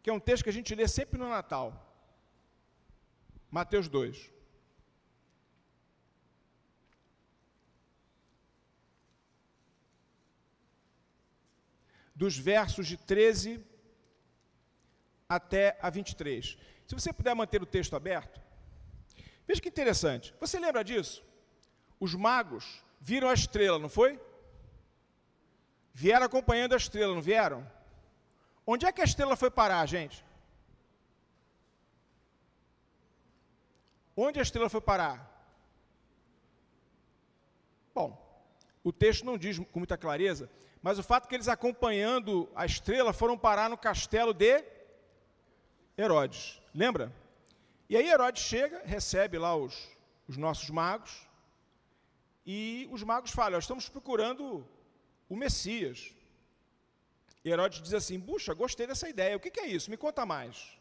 Que 0.03 0.11
é 0.11 0.13
um 0.13 0.21
texto 0.21 0.45
que 0.45 0.51
a 0.51 0.59
gente 0.61 0.75
lê 0.75 0.87
sempre 0.87 1.19
no 1.19 1.31
Natal. 1.31 1.67
Mateus 3.51 3.89
2. 3.89 4.42
Dos 12.14 12.37
versos 12.37 12.87
de 12.87 12.96
13 12.96 13.64
até 15.29 15.79
a 15.81 15.88
23. 15.88 16.59
Se 16.87 16.94
você 16.94 17.12
puder 17.12 17.35
manter 17.35 17.62
o 17.62 17.66
texto 17.66 17.96
aberto. 17.96 18.40
Veja 19.46 19.61
que 19.61 19.68
interessante. 19.68 20.35
Você 20.40 20.59
lembra 20.59 20.85
disso? 20.85 21.25
Os 21.98 22.14
magos 22.14 22.83
viram 23.01 23.29
a 23.29 23.35
estrela, 23.35 23.79
não 23.79 23.88
foi? 23.88 24.20
Vieram 25.94 26.27
acompanhando 26.27 26.75
a 26.75 26.77
estrela, 26.77 27.14
não 27.14 27.22
vieram? 27.22 27.68
Onde 28.66 28.87
é 28.87 28.92
que 28.92 29.01
a 29.01 29.05
estrela 29.05 29.37
foi 29.37 29.51
parar, 29.51 29.85
gente? 29.87 30.25
Onde 34.16 34.38
a 34.38 34.42
estrela 34.42 34.68
foi 34.68 34.81
parar? 34.81 35.29
Bom, 37.94 38.18
o 38.85 38.92
texto 38.92 39.25
não 39.25 39.37
diz 39.37 39.59
com 39.59 39.79
muita 39.79 39.96
clareza, 39.96 40.51
mas 40.83 40.99
o 40.99 41.03
fato 41.03 41.29
que 41.29 41.35
eles 41.35 41.49
acompanhando 41.49 42.51
a 42.55 42.66
estrela 42.66 43.12
foram 43.12 43.38
parar 43.38 43.71
no 43.71 43.79
castelo 43.79 44.35
de 44.35 44.64
Herodes. 45.97 46.61
Lembra? 46.75 47.12
E 47.88 47.97
aí 47.97 48.09
Herodes 48.09 48.42
chega, 48.42 48.83
recebe 48.85 49.38
lá 49.38 49.55
os, 49.55 49.88
os 50.27 50.37
nossos 50.37 50.68
magos, 50.71 51.29
e 52.45 52.88
os 52.90 53.03
magos 53.05 53.31
falam: 53.31 53.59
estamos 53.59 53.88
procurando 53.88 54.66
o 55.29 55.37
Messias. 55.37 56.12
E 57.45 57.51
Herodes 57.51 57.81
diz 57.81 57.95
assim: 57.95 58.21
Puxa, 58.21 58.53
gostei 58.53 58.87
dessa 58.87 59.09
ideia, 59.09 59.37
o 59.37 59.40
que, 59.40 59.51
que 59.51 59.61
é 59.61 59.66
isso? 59.66 59.90
Me 59.90 59.97
conta 59.97 60.27
mais. 60.27 60.79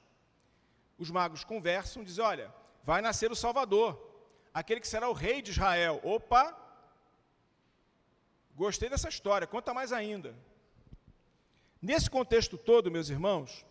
Os 0.98 1.12
magos 1.12 1.44
conversam, 1.44 2.04
dizem: 2.04 2.24
Olha, 2.24 2.54
vai 2.84 3.02
nascer 3.02 3.32
o 3.32 3.36
Salvador, 3.36 4.00
aquele 4.54 4.80
que 4.80 4.88
será 4.88 5.08
o 5.08 5.14
rei 5.14 5.42
de 5.42 5.52
Israel. 5.52 6.00
Opa! 6.04 6.58
Gostei 8.62 8.90
dessa 8.90 9.10
história, 9.10 9.48
conta 9.48 9.74
mais 9.74 9.92
ainda. 9.92 10.36
Nesse 11.82 12.08
contexto 12.08 12.60
todo, 12.60 12.92
meus 12.92 13.10
irmãos, 13.10 13.66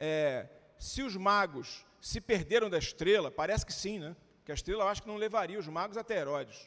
é, 0.00 0.48
se 0.78 1.02
os 1.02 1.14
magos 1.18 1.84
se 2.00 2.18
perderam 2.18 2.70
da 2.70 2.78
estrela, 2.78 3.30
parece 3.30 3.66
que 3.66 3.74
sim, 3.74 3.98
né? 3.98 4.16
Que 4.42 4.50
a 4.50 4.54
estrela 4.54 4.84
eu 4.84 4.88
acho 4.88 5.02
que 5.02 5.08
não 5.08 5.16
levaria 5.16 5.58
os 5.58 5.68
magos 5.68 5.98
até 5.98 6.18
Herodes. 6.18 6.66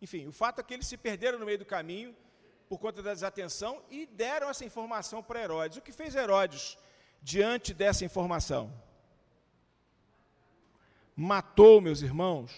Enfim, 0.00 0.28
o 0.28 0.32
fato 0.32 0.60
é 0.60 0.62
que 0.62 0.74
eles 0.74 0.86
se 0.86 0.96
perderam 0.96 1.40
no 1.40 1.44
meio 1.44 1.58
do 1.58 1.64
caminho 1.64 2.14
por 2.68 2.78
conta 2.78 3.02
da 3.02 3.12
desatenção 3.12 3.82
e 3.90 4.06
deram 4.06 4.48
essa 4.48 4.64
informação 4.64 5.24
para 5.24 5.42
Herodes. 5.42 5.78
O 5.78 5.82
que 5.82 5.90
fez 5.90 6.14
Herodes 6.14 6.78
diante 7.20 7.74
dessa 7.74 8.04
informação? 8.04 8.72
Matou, 11.16 11.80
meus 11.80 12.00
irmãos, 12.00 12.52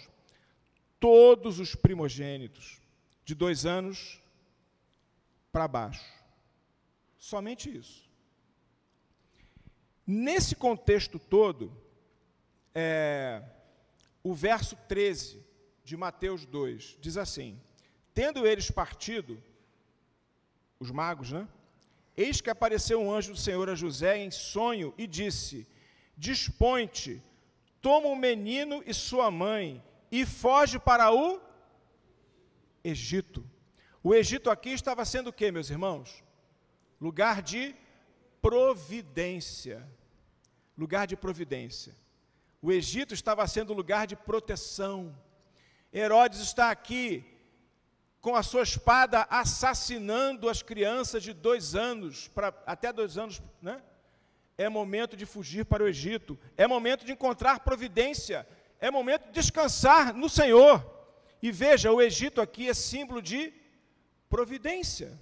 todos 1.01 1.59
os 1.59 1.75
primogênitos 1.75 2.79
de 3.25 3.35
dois 3.35 3.65
anos 3.65 4.23
para 5.55 5.69
baixo. 5.69 6.05
Somente 7.17 7.73
isso. 7.73 8.11
Nesse 10.05 10.57
contexto 10.57 11.17
todo, 11.17 11.73
é, 12.75 13.41
o 14.21 14.35
verso 14.35 14.75
13 14.89 15.41
de 15.85 15.97
Mateus 15.97 16.45
2 16.45 16.99
diz 17.01 17.17
assim: 17.17 17.57
Tendo 18.13 18.45
eles 18.45 18.69
partido, 18.69 19.41
os 20.81 20.91
magos, 20.91 21.31
né? 21.31 21.47
Eis 22.17 22.41
que 22.41 22.51
apareceu 22.51 23.01
um 23.01 23.13
anjo 23.13 23.33
do 23.33 23.39
Senhor 23.39 23.71
a 23.71 23.77
José 23.77 24.19
em 24.19 24.33
sonho 24.33 24.93
e 24.99 25.07
disse: 25.07 25.69
Dispõe-te, 26.17 27.23
toma 27.81 28.09
o 28.09 28.17
menino 28.17 28.83
e 28.85 28.93
sua 28.93 29.31
mãe 29.31 29.81
e 30.11 30.27
foge 30.27 30.81
para 30.81 31.15
o 31.15 31.41
Egito. 32.83 33.54
O 34.07 34.15
Egito 34.15 34.51
aqui 34.51 34.69
estava 34.69 35.03
sendo 35.07 35.29
o 35.29 35.33
que, 35.33 35.51
meus 35.51 35.71
irmãos? 35.71 36.23
Lugar 37.01 37.41
de 37.41 37.75
providência. 38.43 39.83
Lugar 40.77 41.07
de 41.07 41.17
providência. 41.17 41.97
O 42.61 42.71
Egito 42.71 43.15
estava 43.15 43.47
sendo 43.47 43.73
lugar 43.73 44.07
de 44.07 44.15
proteção. 44.15 45.19
Herodes 45.91 46.41
está 46.41 46.71
aqui 46.71 47.25
com 48.21 48.37
a 48.37 48.43
sua 48.43 48.63
espada 48.63 49.27
assassinando 49.31 50.51
as 50.51 50.61
crianças 50.61 51.23
de 51.23 51.33
dois 51.33 51.75
anos, 51.75 52.29
pra, 52.29 52.53
até 52.67 52.93
dois 52.93 53.17
anos, 53.17 53.41
né? 53.63 53.83
É 54.59 54.69
momento 54.69 55.17
de 55.17 55.25
fugir 55.25 55.65
para 55.65 55.83
o 55.83 55.89
Egito, 55.89 56.39
é 56.59 56.67
momento 56.67 57.07
de 57.07 57.13
encontrar 57.13 57.61
providência, 57.61 58.47
é 58.79 58.91
momento 58.91 59.29
de 59.29 59.33
descansar 59.33 60.13
no 60.13 60.29
Senhor. 60.29 60.85
E 61.43 61.51
veja, 61.51 61.91
o 61.91 62.03
Egito 62.03 62.43
aqui 62.43 62.69
é 62.69 62.75
símbolo 62.75 63.23
de 63.23 63.64
providência. 64.35 65.17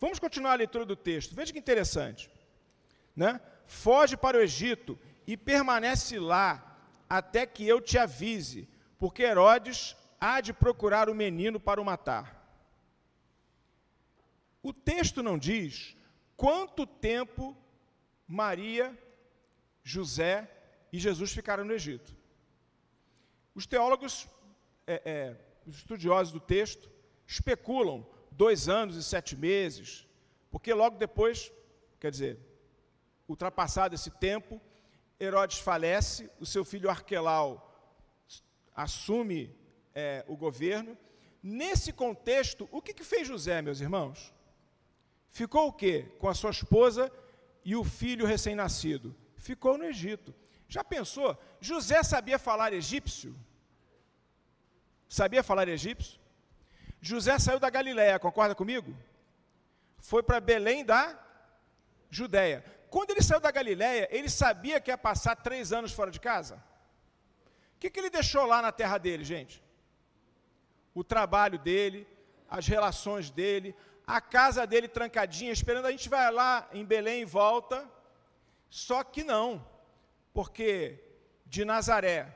Vamos 0.00 0.18
continuar 0.18 0.50
a 0.50 0.56
leitura 0.56 0.84
do 0.84 0.96
texto, 0.96 1.32
veja 1.32 1.52
que 1.52 1.60
interessante. 1.60 2.28
Né? 3.14 3.40
Foge 3.66 4.16
para 4.16 4.36
o 4.36 4.40
Egito 4.40 4.98
e 5.24 5.36
permanece 5.36 6.18
lá 6.18 6.76
até 7.08 7.46
que 7.46 7.64
eu 7.68 7.80
te 7.80 7.96
avise, 7.96 8.68
porque 8.98 9.22
Herodes 9.22 9.96
há 10.20 10.40
de 10.40 10.52
procurar 10.52 11.08
o 11.08 11.14
menino 11.14 11.60
para 11.60 11.80
o 11.80 11.84
matar. 11.84 12.26
O 14.60 14.72
texto 14.72 15.22
não 15.22 15.38
diz 15.38 15.96
quanto 16.36 16.84
tempo 16.84 17.56
Maria, 18.26 18.98
José 19.84 20.50
e 20.92 20.98
Jesus 20.98 21.32
ficaram 21.32 21.64
no 21.64 21.72
Egito. 21.72 22.12
Os 23.54 23.68
teólogos, 23.68 24.26
é, 24.84 25.00
é, 25.04 25.36
os 25.64 25.76
estudiosos 25.76 26.32
do 26.32 26.40
texto, 26.40 26.90
especulam 27.24 28.17
dois 28.38 28.68
anos 28.68 28.94
e 28.94 29.02
sete 29.02 29.34
meses, 29.34 30.06
porque 30.48 30.72
logo 30.72 30.96
depois, 30.96 31.52
quer 31.98 32.12
dizer, 32.12 32.38
ultrapassado 33.28 33.96
esse 33.96 34.12
tempo, 34.12 34.60
Herodes 35.18 35.58
falece, 35.58 36.30
o 36.38 36.46
seu 36.46 36.64
filho 36.64 36.88
Arquelau 36.88 37.64
assume 38.72 39.52
é, 39.92 40.24
o 40.28 40.36
governo. 40.36 40.96
Nesse 41.42 41.92
contexto, 41.92 42.68
o 42.70 42.80
que, 42.80 42.94
que 42.94 43.02
fez 43.02 43.26
José, 43.26 43.60
meus 43.60 43.80
irmãos? 43.80 44.32
Ficou 45.28 45.66
o 45.66 45.72
quê? 45.72 46.06
Com 46.20 46.28
a 46.28 46.34
sua 46.34 46.50
esposa 46.50 47.10
e 47.64 47.74
o 47.74 47.82
filho 47.82 48.24
recém-nascido. 48.24 49.14
Ficou 49.36 49.76
no 49.76 49.84
Egito. 49.84 50.32
Já 50.68 50.84
pensou? 50.84 51.36
José 51.60 52.04
sabia 52.04 52.38
falar 52.38 52.72
egípcio? 52.72 53.34
Sabia 55.08 55.42
falar 55.42 55.66
egípcio? 55.68 56.20
José 57.00 57.38
saiu 57.38 57.58
da 57.60 57.70
Galiléia, 57.70 58.18
concorda 58.18 58.54
comigo? 58.54 58.94
Foi 59.98 60.22
para 60.22 60.40
Belém 60.40 60.84
da 60.84 61.18
Judéia. 62.10 62.64
quando 62.90 63.10
ele 63.10 63.22
saiu 63.22 63.40
da 63.40 63.50
Galiléia, 63.50 64.08
ele 64.10 64.30
sabia 64.30 64.80
que 64.80 64.90
ia 64.90 64.96
passar 64.96 65.36
três 65.36 65.72
anos 65.72 65.92
fora 65.92 66.10
de 66.10 66.18
casa? 66.18 66.56
O 67.76 67.78
que, 67.78 67.90
que 67.90 68.00
ele 68.00 68.10
deixou 68.10 68.46
lá 68.46 68.62
na 68.62 68.72
terra 68.72 68.96
dele, 68.96 69.24
gente? 69.24 69.62
O 70.94 71.04
trabalho 71.04 71.58
dele, 71.58 72.06
as 72.48 72.66
relações 72.66 73.30
dele, 73.30 73.76
a 74.06 74.20
casa 74.20 74.66
dele 74.66 74.88
trancadinha, 74.88 75.52
esperando 75.52 75.86
a 75.86 75.90
gente 75.90 76.08
vai 76.08 76.32
lá 76.32 76.66
em 76.72 76.84
Belém 76.84 77.20
e 77.22 77.26
volta. 77.26 77.86
Só 78.70 79.04
que 79.04 79.22
não, 79.22 79.64
porque 80.32 80.98
de 81.44 81.64
Nazaré, 81.64 82.34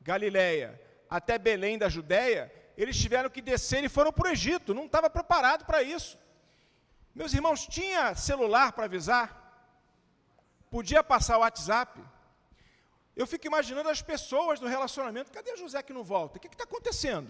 Galiléia, 0.00 0.80
até 1.08 1.38
Belém 1.38 1.78
da 1.78 1.88
Judéia, 1.88 2.52
eles 2.82 2.96
tiveram 2.96 3.28
que 3.28 3.42
descer 3.42 3.84
e 3.84 3.88
foram 3.88 4.12
para 4.12 4.28
o 4.28 4.32
Egito, 4.32 4.72
não 4.72 4.86
estava 4.86 5.10
preparado 5.10 5.64
para 5.64 5.82
isso. 5.82 6.18
Meus 7.14 7.34
irmãos, 7.34 7.66
tinha 7.66 8.14
celular 8.14 8.72
para 8.72 8.86
avisar? 8.86 9.26
Podia 10.70 11.02
passar 11.02 11.36
o 11.36 11.40
WhatsApp? 11.40 12.00
Eu 13.14 13.26
fico 13.26 13.46
imaginando 13.46 13.90
as 13.90 14.00
pessoas 14.00 14.58
do 14.58 14.66
relacionamento, 14.66 15.32
cadê 15.32 15.56
José 15.56 15.82
que 15.82 15.92
não 15.92 16.02
volta? 16.02 16.38
O 16.38 16.40
que 16.40 16.46
está 16.48 16.64
acontecendo? 16.64 17.28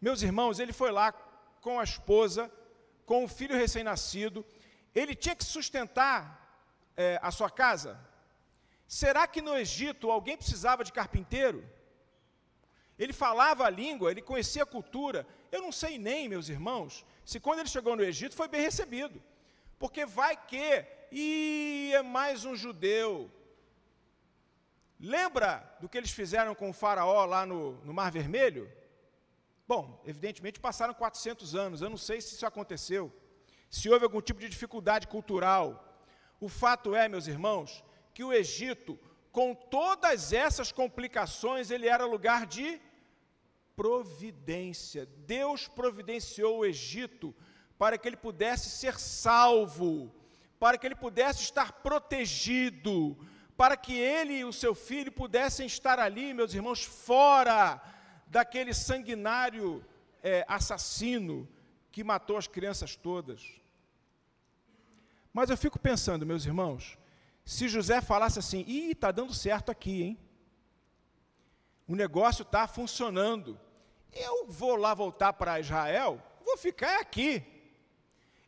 Meus 0.00 0.22
irmãos, 0.22 0.60
ele 0.60 0.72
foi 0.72 0.92
lá 0.92 1.12
com 1.60 1.80
a 1.80 1.84
esposa, 1.84 2.48
com 3.04 3.24
o 3.24 3.28
filho 3.28 3.56
recém-nascido, 3.56 4.46
ele 4.94 5.14
tinha 5.14 5.34
que 5.34 5.44
sustentar 5.44 6.20
é, 6.96 7.18
a 7.20 7.30
sua 7.30 7.50
casa? 7.50 7.98
Será 8.86 9.26
que 9.26 9.42
no 9.42 9.56
Egito 9.56 10.10
alguém 10.10 10.36
precisava 10.36 10.84
de 10.84 10.92
carpinteiro? 10.92 11.68
Ele 12.98 13.12
falava 13.12 13.64
a 13.64 13.70
língua, 13.70 14.10
ele 14.10 14.22
conhecia 14.22 14.62
a 14.62 14.66
cultura. 14.66 15.26
Eu 15.52 15.60
não 15.60 15.70
sei 15.70 15.98
nem, 15.98 16.28
meus 16.28 16.48
irmãos, 16.48 17.04
se 17.24 17.38
quando 17.38 17.60
ele 17.60 17.68
chegou 17.68 17.94
no 17.94 18.02
Egito 18.02 18.34
foi 18.34 18.48
bem 18.48 18.62
recebido. 18.62 19.22
Porque 19.78 20.06
vai 20.06 20.36
que, 20.36 20.84
e 21.12 21.92
é 21.94 22.02
mais 22.02 22.44
um 22.44 22.56
judeu. 22.56 23.30
Lembra 24.98 25.76
do 25.80 25.88
que 25.88 25.98
eles 25.98 26.10
fizeram 26.10 26.54
com 26.54 26.70
o 26.70 26.72
faraó 26.72 27.26
lá 27.26 27.44
no, 27.44 27.72
no 27.84 27.92
Mar 27.92 28.10
Vermelho? 28.10 28.72
Bom, 29.68 30.00
evidentemente 30.06 30.60
passaram 30.60 30.94
400 30.94 31.54
anos, 31.54 31.82
eu 31.82 31.90
não 31.90 31.96
sei 31.98 32.20
se 32.20 32.34
isso 32.34 32.46
aconteceu, 32.46 33.12
se 33.68 33.90
houve 33.90 34.04
algum 34.04 34.20
tipo 34.22 34.40
de 34.40 34.48
dificuldade 34.48 35.08
cultural. 35.08 35.82
O 36.40 36.48
fato 36.48 36.94
é, 36.94 37.08
meus 37.08 37.26
irmãos, 37.26 37.84
que 38.14 38.24
o 38.24 38.32
Egito, 38.32 38.98
com 39.36 39.54
todas 39.54 40.32
essas 40.32 40.72
complicações, 40.72 41.70
ele 41.70 41.86
era 41.86 42.06
lugar 42.06 42.46
de 42.46 42.80
providência. 43.76 45.04
Deus 45.26 45.68
providenciou 45.68 46.60
o 46.60 46.64
Egito 46.64 47.36
para 47.76 47.98
que 47.98 48.08
ele 48.08 48.16
pudesse 48.16 48.70
ser 48.70 48.98
salvo, 48.98 50.10
para 50.58 50.78
que 50.78 50.86
ele 50.86 50.94
pudesse 50.94 51.42
estar 51.42 51.70
protegido, 51.70 53.14
para 53.58 53.76
que 53.76 53.92
ele 53.92 54.38
e 54.38 54.44
o 54.46 54.54
seu 54.54 54.74
filho 54.74 55.12
pudessem 55.12 55.66
estar 55.66 55.98
ali, 55.98 56.32
meus 56.32 56.54
irmãos, 56.54 56.82
fora 56.82 57.82
daquele 58.28 58.72
sanguinário 58.72 59.84
é, 60.22 60.46
assassino 60.48 61.46
que 61.92 62.02
matou 62.02 62.38
as 62.38 62.46
crianças 62.46 62.96
todas. 62.96 63.42
Mas 65.30 65.50
eu 65.50 65.58
fico 65.58 65.78
pensando, 65.78 66.24
meus 66.24 66.46
irmãos, 66.46 66.96
se 67.46 67.68
José 67.68 68.00
falasse 68.00 68.40
assim, 68.40 68.64
ih, 68.66 68.90
está 68.90 69.12
dando 69.12 69.32
certo 69.32 69.70
aqui, 69.70 70.02
hein? 70.02 70.18
O 71.86 71.94
negócio 71.94 72.42
está 72.42 72.66
funcionando. 72.66 73.58
Eu 74.12 74.48
vou 74.48 74.74
lá 74.74 74.92
voltar 74.92 75.32
para 75.32 75.60
Israel, 75.60 76.20
vou 76.44 76.58
ficar 76.58 76.98
aqui. 76.98 77.44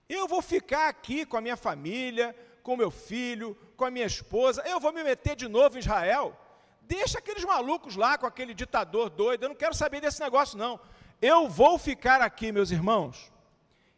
Eu 0.09 0.27
vou 0.27 0.43
ficar 0.43 0.89
aqui 0.89 1.25
com 1.25 1.37
a 1.37 1.41
minha 1.41 1.57
família, 1.57 2.35
com 2.65 2.77
meu 2.77 2.91
filho, 2.91 3.57
com 3.77 3.85
a 3.85 3.91
minha 3.91 4.07
esposa. 4.07 4.63
Eu 4.67 4.81
vou 4.81 4.93
me 4.93 5.05
meter 5.05 5.37
de 5.37 5.47
novo 5.47 5.77
em 5.77 5.81
Israel. 5.81 6.37
Deixa 6.83 7.19
aqueles 7.19 7.45
malucos 7.45 7.95
lá 7.95 8.19
com 8.19 8.27
aquele 8.27 8.53
ditador 8.53 9.11
doido. 9.11 9.45
Eu 9.45 9.51
não 9.51 9.57
quero 9.57 9.75
saber 9.75 10.01
desse 10.01 10.21
negócio, 10.21 10.59
não. 10.59 10.81
Eu 11.23 11.49
vou 11.49 11.79
ficar 11.79 12.21
aqui, 12.21 12.51
meus 12.51 12.73
irmãos. 12.73 13.31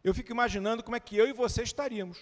Eu 0.04 0.12
fico 0.12 0.30
imaginando 0.30 0.82
como 0.82 0.96
é 0.96 1.00
que 1.00 1.16
eu 1.16 1.26
e 1.26 1.32
você 1.32 1.62
estaríamos. 1.62 2.18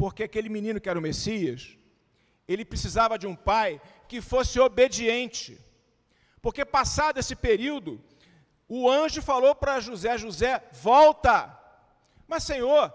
Porque 0.00 0.22
aquele 0.22 0.48
menino 0.48 0.80
que 0.80 0.88
era 0.88 0.98
o 0.98 1.02
Messias, 1.02 1.76
ele 2.48 2.64
precisava 2.64 3.18
de 3.18 3.26
um 3.26 3.36
pai 3.36 3.78
que 4.08 4.22
fosse 4.22 4.58
obediente. 4.58 5.60
Porque 6.40 6.64
passado 6.64 7.20
esse 7.20 7.36
período, 7.36 8.02
o 8.66 8.90
anjo 8.90 9.20
falou 9.20 9.54
para 9.54 9.78
José: 9.78 10.16
José, 10.16 10.64
volta. 10.72 11.54
Mas, 12.26 12.44
Senhor, 12.44 12.90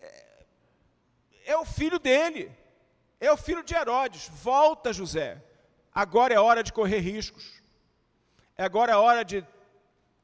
é, 0.00 0.44
é 1.46 1.56
o 1.56 1.64
filho 1.64 1.98
dele, 1.98 2.52
é 3.18 3.32
o 3.32 3.36
filho 3.36 3.64
de 3.64 3.74
Herodes. 3.74 4.28
Volta, 4.28 4.92
José. 4.92 5.42
Agora 5.92 6.32
é 6.32 6.38
hora 6.38 6.62
de 6.62 6.72
correr 6.72 7.00
riscos. 7.00 7.60
Agora 8.56 8.92
é 8.92 8.96
hora 8.96 9.24
de 9.24 9.44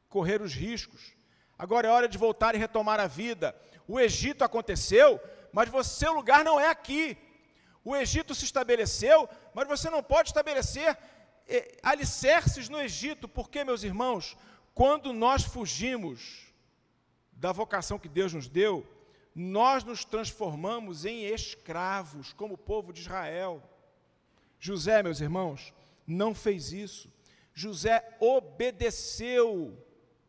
correr 0.08 0.40
os 0.40 0.54
riscos. 0.54 1.12
Agora 1.58 1.88
é 1.88 1.90
hora 1.90 2.08
de 2.08 2.16
voltar 2.16 2.54
e 2.54 2.58
retomar 2.58 3.00
a 3.00 3.08
vida. 3.08 3.52
O 3.88 3.98
Egito 3.98 4.44
aconteceu, 4.44 5.20
mas 5.52 5.68
você, 5.68 6.00
seu 6.00 6.12
lugar 6.12 6.44
não 6.44 6.58
é 6.58 6.68
aqui. 6.68 7.16
O 7.84 7.96
Egito 7.96 8.34
se 8.34 8.44
estabeleceu, 8.44 9.28
mas 9.54 9.66
você 9.66 9.88
não 9.88 10.02
pode 10.02 10.28
estabelecer 10.28 10.96
eh, 11.46 11.76
alicerces 11.82 12.68
no 12.68 12.80
Egito, 12.80 13.26
porque, 13.26 13.64
meus 13.64 13.82
irmãos, 13.82 14.36
quando 14.74 15.12
nós 15.12 15.42
fugimos 15.42 16.52
da 17.32 17.52
vocação 17.52 17.98
que 17.98 18.08
Deus 18.08 18.32
nos 18.32 18.48
deu, 18.48 18.86
nós 19.34 19.84
nos 19.84 20.04
transformamos 20.04 21.04
em 21.04 21.24
escravos, 21.24 22.32
como 22.32 22.54
o 22.54 22.58
povo 22.58 22.92
de 22.92 23.00
Israel. 23.00 23.62
José, 24.58 25.02
meus 25.02 25.20
irmãos, 25.20 25.72
não 26.06 26.34
fez 26.34 26.72
isso. 26.72 27.10
José 27.54 28.16
obedeceu 28.20 29.76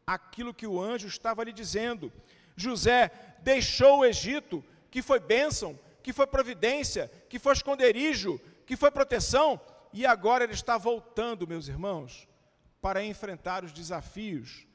aquilo 0.06 0.54
que 0.54 0.68
o 0.68 0.80
anjo 0.82 1.08
estava 1.08 1.44
lhe 1.44 1.52
dizendo. 1.52 2.12
José 2.56 3.12
deixou 3.42 4.00
o 4.00 4.06
Egito 4.06 4.64
que 4.90 5.02
foi 5.02 5.20
bênção, 5.20 5.78
que 6.02 6.14
foi 6.14 6.28
providência, 6.28 7.12
que 7.30 7.40
foi 7.40 7.54
esconderijo, 7.54 8.40
que 8.66 8.76
foi 8.76 8.92
proteção, 8.92 9.60
e 9.92 10.06
agora 10.06 10.44
ele 10.44 10.54
está 10.54 10.78
voltando, 10.78 11.48
meus 11.48 11.68
irmãos, 11.68 12.28
para 12.82 13.04
enfrentar 13.04 13.64
os 13.64 13.72
desafios, 13.72 14.66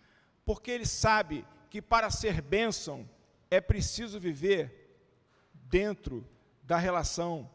porque 0.44 0.70
ele 0.70 0.86
sabe 0.86 1.44
que 1.70 1.80
para 1.80 2.10
ser 2.10 2.40
bênção 2.40 3.08
é 3.50 3.60
preciso 3.60 4.20
viver 4.20 4.98
dentro 5.52 6.26
da 6.62 6.76
relação 6.76 7.50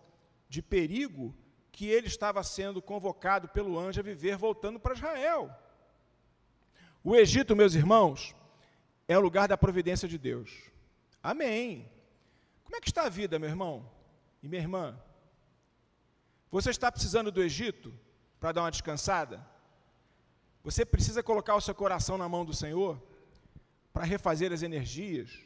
de 0.47 0.61
perigo 0.61 1.35
que 1.71 1.87
ele 1.87 2.07
estava 2.07 2.43
sendo 2.43 2.81
convocado 2.81 3.47
pelo 3.47 3.77
anjo 3.79 3.99
a 3.99 4.03
viver 4.03 4.35
voltando 4.35 4.79
para 4.79 4.95
Israel. 4.95 5.49
O 7.03 7.15
Egito, 7.15 7.55
meus 7.55 7.75
irmãos, 7.75 8.35
é 9.07 9.17
o 9.17 9.21
lugar 9.21 9.47
da 9.47 9.57
providência 9.57 10.07
de 10.07 10.17
Deus. 10.17 10.51
Amém. 11.23 11.89
Como 12.69 12.77
é 12.77 12.81
que 12.81 12.89
está 12.89 13.05
a 13.05 13.09
vida, 13.09 13.39
meu 13.39 13.49
irmão 13.49 13.83
e 14.43 14.47
minha 14.47 14.61
irmã? 14.61 14.95
Você 16.51 16.69
está 16.69 16.91
precisando 16.91 17.31
do 17.31 17.41
Egito 17.41 17.91
para 18.39 18.51
dar 18.51 18.61
uma 18.61 18.69
descansada? 18.69 19.43
Você 20.63 20.85
precisa 20.85 21.23
colocar 21.23 21.55
o 21.55 21.61
seu 21.61 21.73
coração 21.73 22.15
na 22.15 22.29
mão 22.29 22.45
do 22.45 22.53
Senhor 22.53 23.01
para 23.91 24.05
refazer 24.05 24.53
as 24.53 24.61
energias? 24.61 25.39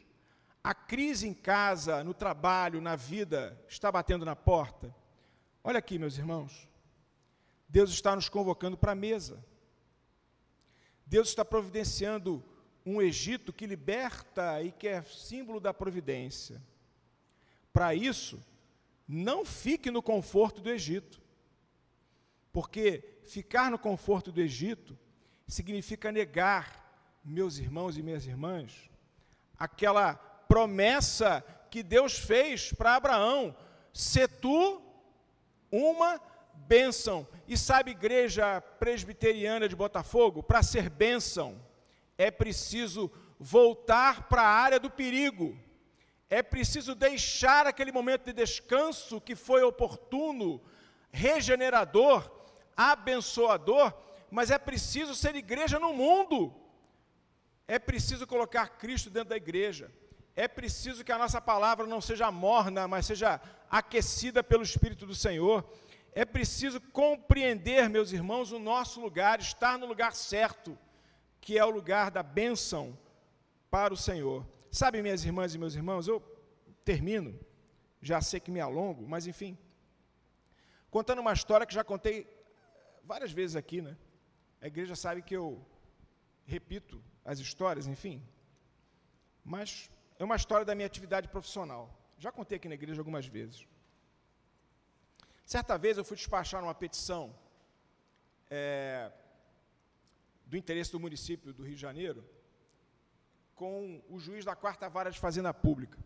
A 0.62 0.74
crise 0.74 1.26
em 1.26 1.32
casa, 1.32 2.04
no 2.04 2.12
trabalho, 2.12 2.78
na 2.78 2.94
vida, 2.94 3.58
está 3.66 3.90
batendo 3.90 4.26
na 4.26 4.36
porta? 4.36 4.94
Olha 5.62 5.78
aqui, 5.78 5.98
meus 5.98 6.18
irmãos. 6.18 6.68
Deus 7.66 7.88
está 7.88 8.14
nos 8.14 8.28
convocando 8.28 8.76
para 8.76 8.92
a 8.92 8.94
mesa. 8.94 9.42
Deus 11.06 11.28
está 11.28 11.42
providenciando 11.42 12.44
um 12.84 13.00
Egito 13.00 13.50
que 13.50 13.64
liberta 13.64 14.62
e 14.62 14.70
que 14.70 14.86
é 14.86 15.02
símbolo 15.04 15.58
da 15.58 15.72
providência. 15.72 16.60
Para 17.74 17.92
isso, 17.92 18.40
não 19.06 19.44
fique 19.44 19.90
no 19.90 20.00
conforto 20.00 20.62
do 20.62 20.70
Egito. 20.70 21.20
Porque 22.52 23.18
ficar 23.24 23.68
no 23.68 23.76
conforto 23.80 24.30
do 24.30 24.40
Egito 24.40 24.96
significa 25.44 26.12
negar, 26.12 27.18
meus 27.24 27.58
irmãos 27.58 27.98
e 27.98 28.02
minhas 28.02 28.26
irmãs, 28.26 28.88
aquela 29.58 30.14
promessa 30.14 31.44
que 31.68 31.82
Deus 31.82 32.16
fez 32.16 32.72
para 32.72 32.94
Abraão: 32.94 33.56
se 33.92 34.28
tu 34.28 34.80
uma 35.68 36.20
bênção. 36.54 37.26
E 37.48 37.58
sabe, 37.58 37.90
igreja 37.90 38.60
presbiteriana 38.60 39.68
de 39.68 39.74
Botafogo, 39.74 40.44
para 40.44 40.62
ser 40.62 40.88
bênção, 40.88 41.60
é 42.16 42.30
preciso 42.30 43.10
voltar 43.36 44.28
para 44.28 44.42
a 44.42 44.48
área 44.48 44.78
do 44.78 44.88
perigo 44.88 45.58
é 46.34 46.42
preciso 46.42 46.96
deixar 46.96 47.64
aquele 47.64 47.92
momento 47.92 48.24
de 48.24 48.32
descanso 48.32 49.20
que 49.20 49.36
foi 49.36 49.62
oportuno, 49.62 50.60
regenerador, 51.12 52.28
abençoador, 52.76 53.94
mas 54.32 54.50
é 54.50 54.58
preciso 54.58 55.14
ser 55.14 55.36
igreja 55.36 55.78
no 55.78 55.92
mundo. 55.92 56.52
É 57.68 57.78
preciso 57.78 58.26
colocar 58.26 58.66
Cristo 58.78 59.10
dentro 59.10 59.28
da 59.28 59.36
igreja. 59.36 59.92
É 60.34 60.48
preciso 60.48 61.04
que 61.04 61.12
a 61.12 61.18
nossa 61.18 61.40
palavra 61.40 61.86
não 61.86 62.00
seja 62.00 62.32
morna, 62.32 62.88
mas 62.88 63.06
seja 63.06 63.40
aquecida 63.70 64.42
pelo 64.42 64.64
Espírito 64.64 65.06
do 65.06 65.14
Senhor. 65.14 65.64
É 66.12 66.24
preciso 66.24 66.80
compreender, 66.80 67.88
meus 67.88 68.10
irmãos, 68.10 68.50
o 68.50 68.58
nosso 68.58 69.00
lugar, 69.00 69.38
estar 69.38 69.78
no 69.78 69.86
lugar 69.86 70.12
certo, 70.12 70.76
que 71.40 71.56
é 71.56 71.64
o 71.64 71.70
lugar 71.70 72.10
da 72.10 72.24
bênção 72.24 72.98
para 73.70 73.94
o 73.94 73.96
Senhor. 73.96 74.44
Sabe, 74.80 75.00
minhas 75.00 75.24
irmãs 75.24 75.54
e 75.54 75.58
meus 75.58 75.76
irmãos, 75.76 76.08
eu 76.08 76.20
termino, 76.84 77.38
já 78.02 78.20
sei 78.20 78.40
que 78.40 78.50
me 78.50 78.60
alongo, 78.60 79.06
mas 79.06 79.24
enfim, 79.24 79.56
contando 80.90 81.20
uma 81.20 81.32
história 81.32 81.64
que 81.64 81.72
já 81.72 81.84
contei 81.84 82.16
várias 83.04 83.30
vezes 83.30 83.54
aqui, 83.54 83.80
né? 83.80 83.96
A 84.60 84.66
igreja 84.66 84.96
sabe 84.96 85.22
que 85.22 85.36
eu 85.36 85.64
repito 86.44 87.00
as 87.24 87.38
histórias, 87.38 87.86
enfim. 87.86 88.20
Mas 89.44 89.88
é 90.18 90.24
uma 90.24 90.34
história 90.34 90.66
da 90.66 90.74
minha 90.74 90.86
atividade 90.86 91.28
profissional. 91.28 91.96
Já 92.18 92.32
contei 92.32 92.56
aqui 92.56 92.68
na 92.68 92.74
igreja 92.74 93.00
algumas 93.00 93.26
vezes. 93.26 93.68
Certa 95.46 95.78
vez 95.78 95.98
eu 95.98 96.04
fui 96.04 96.16
despachar 96.16 96.64
uma 96.64 96.74
petição 96.74 97.32
é, 98.50 99.12
do 100.44 100.56
interesse 100.56 100.90
do 100.90 100.98
município 100.98 101.52
do 101.52 101.62
Rio 101.62 101.76
de 101.76 101.80
Janeiro 101.80 102.33
com 103.54 104.02
o 104.08 104.18
juiz 104.18 104.44
da 104.44 104.56
quarta 104.56 104.88
vara 104.88 105.10
de 105.10 105.18
fazenda 105.18 105.52
pública. 105.54 105.98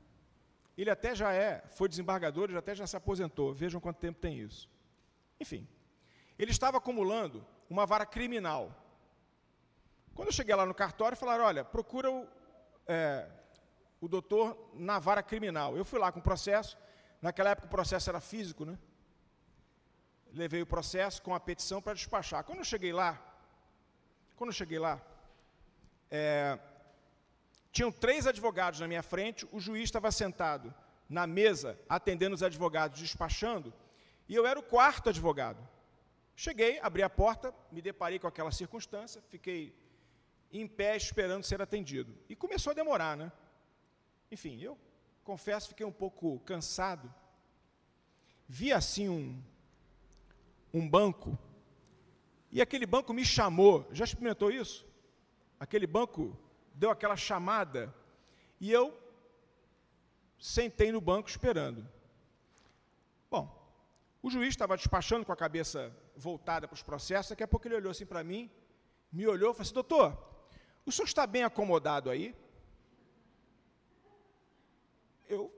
Ele 0.76 0.90
até 0.90 1.14
já 1.14 1.32
é, 1.32 1.64
foi 1.70 1.88
desembargador, 1.88 2.48
ele 2.48 2.58
até 2.58 2.74
já 2.74 2.86
se 2.86 2.96
aposentou. 2.96 3.52
Vejam 3.52 3.80
quanto 3.80 3.98
tempo 3.98 4.20
tem 4.20 4.38
isso. 4.38 4.70
Enfim, 5.40 5.66
ele 6.38 6.50
estava 6.50 6.78
acumulando 6.78 7.44
uma 7.68 7.84
vara 7.84 8.06
criminal. 8.06 8.72
Quando 10.14 10.28
eu 10.28 10.32
cheguei 10.32 10.54
lá 10.54 10.64
no 10.64 10.74
cartório, 10.74 11.16
falaram: 11.16 11.44
olha, 11.44 11.64
procura 11.64 12.10
o, 12.10 12.26
é, 12.86 13.28
o 14.00 14.08
doutor 14.08 14.70
na 14.74 14.98
vara 14.98 15.22
criminal. 15.22 15.76
Eu 15.76 15.84
fui 15.84 15.98
lá 15.98 16.12
com 16.12 16.20
o 16.20 16.22
processo. 16.22 16.78
Naquela 17.20 17.50
época 17.50 17.66
o 17.66 17.70
processo 17.70 18.08
era 18.08 18.20
físico, 18.20 18.64
né? 18.64 18.78
Levei 20.32 20.62
o 20.62 20.66
processo 20.66 21.20
com 21.22 21.34
a 21.34 21.40
petição 21.40 21.82
para 21.82 21.94
despachar. 21.94 22.44
Quando 22.44 22.58
eu 22.58 22.64
cheguei 22.64 22.92
lá, 22.92 23.20
quando 24.36 24.50
eu 24.50 24.54
cheguei 24.54 24.78
lá, 24.78 25.00
é, 26.10 26.58
tinham 27.70 27.92
três 27.92 28.26
advogados 28.26 28.80
na 28.80 28.88
minha 28.88 29.02
frente, 29.02 29.46
o 29.52 29.60
juiz 29.60 29.84
estava 29.84 30.10
sentado 30.10 30.74
na 31.08 31.26
mesa, 31.26 31.78
atendendo 31.88 32.34
os 32.34 32.42
advogados, 32.42 33.00
despachando, 33.00 33.72
e 34.28 34.34
eu 34.34 34.46
era 34.46 34.58
o 34.58 34.62
quarto 34.62 35.08
advogado. 35.08 35.66
Cheguei, 36.36 36.78
abri 36.80 37.02
a 37.02 37.10
porta, 37.10 37.52
me 37.72 37.80
deparei 37.80 38.18
com 38.18 38.26
aquela 38.26 38.52
circunstância, 38.52 39.22
fiquei 39.28 39.74
em 40.52 40.66
pé 40.66 40.96
esperando 40.96 41.44
ser 41.44 41.60
atendido. 41.60 42.16
E 42.28 42.36
começou 42.36 42.70
a 42.70 42.74
demorar, 42.74 43.16
né? 43.16 43.32
Enfim, 44.30 44.60
eu 44.60 44.78
confesso, 45.24 45.68
fiquei 45.68 45.84
um 45.84 45.92
pouco 45.92 46.38
cansado. 46.40 47.12
Vi 48.46 48.72
assim 48.72 49.08
um, 49.08 49.42
um 50.72 50.88
banco, 50.88 51.38
e 52.50 52.62
aquele 52.62 52.86
banco 52.86 53.12
me 53.12 53.24
chamou. 53.24 53.86
Já 53.92 54.04
experimentou 54.04 54.50
isso? 54.50 54.86
Aquele 55.60 55.86
banco 55.86 56.38
deu 56.78 56.90
aquela 56.90 57.16
chamada, 57.16 57.94
e 58.60 58.72
eu 58.72 58.84
sentei 60.38 60.90
no 60.90 61.00
banco 61.00 61.28
esperando. 61.28 61.86
Bom, 63.30 63.44
o 64.22 64.30
juiz 64.30 64.50
estava 64.50 64.76
despachando 64.76 65.26
com 65.26 65.32
a 65.32 65.36
cabeça 65.44 65.94
voltada 66.16 66.66
para 66.66 66.74
os 66.74 66.82
processos, 66.82 67.30
daqui 67.30 67.42
a 67.42 67.48
pouco 67.48 67.66
ele 67.68 67.74
olhou 67.74 67.90
assim 67.90 68.06
para 68.06 68.24
mim, 68.24 68.50
me 69.12 69.26
olhou 69.26 69.50
e 69.50 69.54
falou 69.54 69.62
assim, 69.62 69.74
doutor, 69.74 70.08
o 70.86 70.92
senhor 70.92 71.06
está 71.06 71.26
bem 71.26 71.44
acomodado 71.44 72.08
aí? 72.10 72.34
eu 75.28 75.52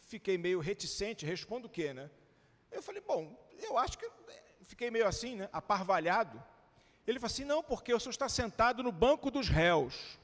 fiquei 0.00 0.36
meio 0.36 0.60
reticente, 0.60 1.26
respondo 1.26 1.66
o 1.66 1.70
quê, 1.70 1.92
né? 1.94 2.10
Eu 2.70 2.82
falei, 2.82 3.00
bom, 3.00 3.36
eu 3.58 3.76
acho 3.78 3.98
que 3.98 4.08
fiquei 4.62 4.90
meio 4.90 5.06
assim, 5.06 5.36
né, 5.36 5.48
aparvalhado. 5.52 6.42
Ele 7.10 7.18
falou 7.18 7.32
assim, 7.32 7.44
não, 7.44 7.60
porque 7.60 7.92
o 7.92 7.98
senhor 7.98 8.12
está 8.12 8.28
sentado 8.28 8.84
no 8.84 8.92
banco 8.92 9.32
dos 9.32 9.48
réus. 9.48 10.16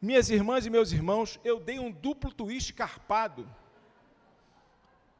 Minhas 0.00 0.28
irmãs 0.28 0.66
e 0.66 0.70
meus 0.70 0.90
irmãos, 0.90 1.38
eu 1.44 1.60
dei 1.60 1.78
um 1.78 1.92
duplo 1.92 2.32
twist 2.32 2.72
carpado. 2.72 3.48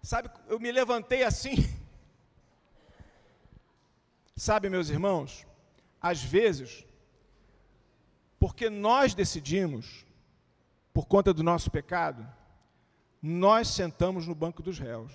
Sabe, 0.02 0.28
eu 0.48 0.58
me 0.58 0.72
levantei 0.72 1.22
assim. 1.22 1.54
Sabe, 4.34 4.68
meus 4.68 4.90
irmãos, 4.90 5.46
às 6.00 6.20
vezes 6.20 6.84
porque 8.40 8.68
nós 8.68 9.14
decidimos, 9.14 10.04
por 10.92 11.06
conta 11.06 11.32
do 11.32 11.44
nosso 11.44 11.70
pecado, 11.70 12.26
nós 13.22 13.68
sentamos 13.68 14.26
no 14.26 14.34
banco 14.34 14.60
dos 14.60 14.80
réus. 14.80 15.12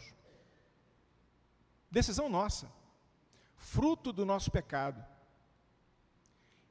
Decisão 1.91 2.29
nossa, 2.29 2.76
fruto 3.57 4.13
do 4.13 4.25
nosso 4.25 4.49
pecado. 4.49 5.03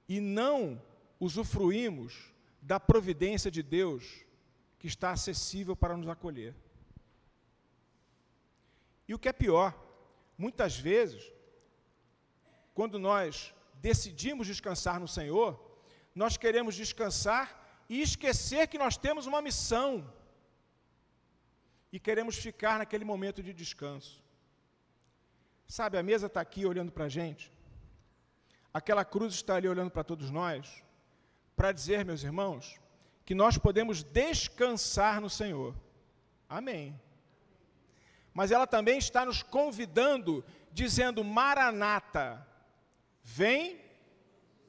E 0.08 0.20
não 0.20 0.80
usufruímos 1.20 2.32
da 2.62 2.80
providência 2.80 3.50
de 3.50 3.62
Deus 3.62 4.24
que 4.78 4.86
está 4.86 5.10
acessível 5.10 5.76
para 5.76 5.96
nos 5.96 6.08
acolher. 6.08 6.54
E 9.08 9.14
o 9.14 9.18
que 9.18 9.28
é 9.28 9.32
pior, 9.32 9.74
muitas 10.36 10.76
vezes, 10.76 11.32
quando 12.74 12.98
nós 12.98 13.54
decidimos 13.74 14.46
descansar 14.46 14.98
no 14.98 15.08
Senhor, 15.08 15.60
nós 16.14 16.36
queremos 16.36 16.74
descansar 16.74 17.84
e 17.88 18.02
esquecer 18.02 18.66
que 18.68 18.78
nós 18.78 18.96
temos 18.96 19.26
uma 19.26 19.40
missão. 19.40 20.12
E 21.92 22.00
queremos 22.00 22.36
ficar 22.36 22.78
naquele 22.78 23.04
momento 23.04 23.42
de 23.42 23.52
descanso. 23.52 24.25
Sabe, 25.66 25.98
a 25.98 26.02
mesa 26.02 26.26
está 26.26 26.40
aqui 26.40 26.64
olhando 26.64 26.92
para 26.92 27.06
a 27.06 27.08
gente. 27.08 27.52
Aquela 28.72 29.04
cruz 29.04 29.34
está 29.34 29.56
ali 29.56 29.68
olhando 29.68 29.90
para 29.90 30.04
todos 30.04 30.30
nós. 30.30 30.82
Para 31.56 31.72
dizer, 31.72 32.04
meus 32.04 32.22
irmãos, 32.22 32.78
que 33.24 33.34
nós 33.34 33.58
podemos 33.58 34.02
descansar 34.02 35.20
no 35.20 35.28
Senhor. 35.28 35.74
Amém. 36.48 36.98
Mas 38.32 38.52
ela 38.52 38.66
também 38.66 38.98
está 38.98 39.24
nos 39.24 39.42
convidando, 39.42 40.44
dizendo: 40.70 41.24
Maranata, 41.24 42.46
vem 43.22 43.80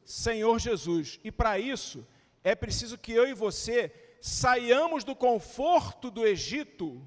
Senhor 0.06 0.58
Jesus. 0.58 1.20
E 1.24 1.32
para 1.32 1.60
isso, 1.60 2.08
é 2.44 2.56
preciso 2.56 2.98
que 2.98 3.12
eu 3.12 3.28
e 3.28 3.34
você 3.34 3.94
saiamos 4.22 5.04
do 5.04 5.16
conforto 5.16 6.10
do 6.10 6.26
Egito 6.26 7.06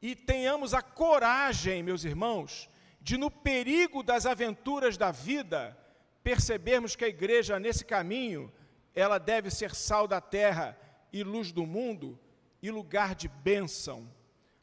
e 0.00 0.14
tenhamos 0.14 0.74
a 0.74 0.82
coragem, 0.82 1.82
meus 1.82 2.04
irmãos, 2.04 2.68
de 3.00 3.16
no 3.16 3.30
perigo 3.30 4.02
das 4.02 4.26
aventuras 4.26 4.96
da 4.96 5.10
vida, 5.10 5.76
percebermos 6.22 6.94
que 6.94 7.04
a 7.04 7.08
igreja 7.08 7.58
nesse 7.58 7.84
caminho, 7.84 8.52
ela 8.94 9.18
deve 9.18 9.50
ser 9.50 9.74
sal 9.74 10.06
da 10.06 10.20
terra 10.20 10.78
e 11.12 11.22
luz 11.22 11.52
do 11.52 11.66
mundo 11.66 12.18
e 12.62 12.70
lugar 12.70 13.14
de 13.14 13.28
bênção. 13.28 14.08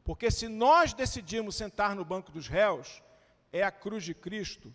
Porque 0.04 0.30
se 0.30 0.48
nós 0.48 0.94
decidimos 0.94 1.56
sentar 1.56 1.96
no 1.96 2.06
banco 2.06 2.32
dos 2.32 2.48
réus, 2.48 3.02
é 3.52 3.64
a 3.64 3.72
cruz 3.72 4.04
de 4.04 4.14
Cristo 4.14 4.74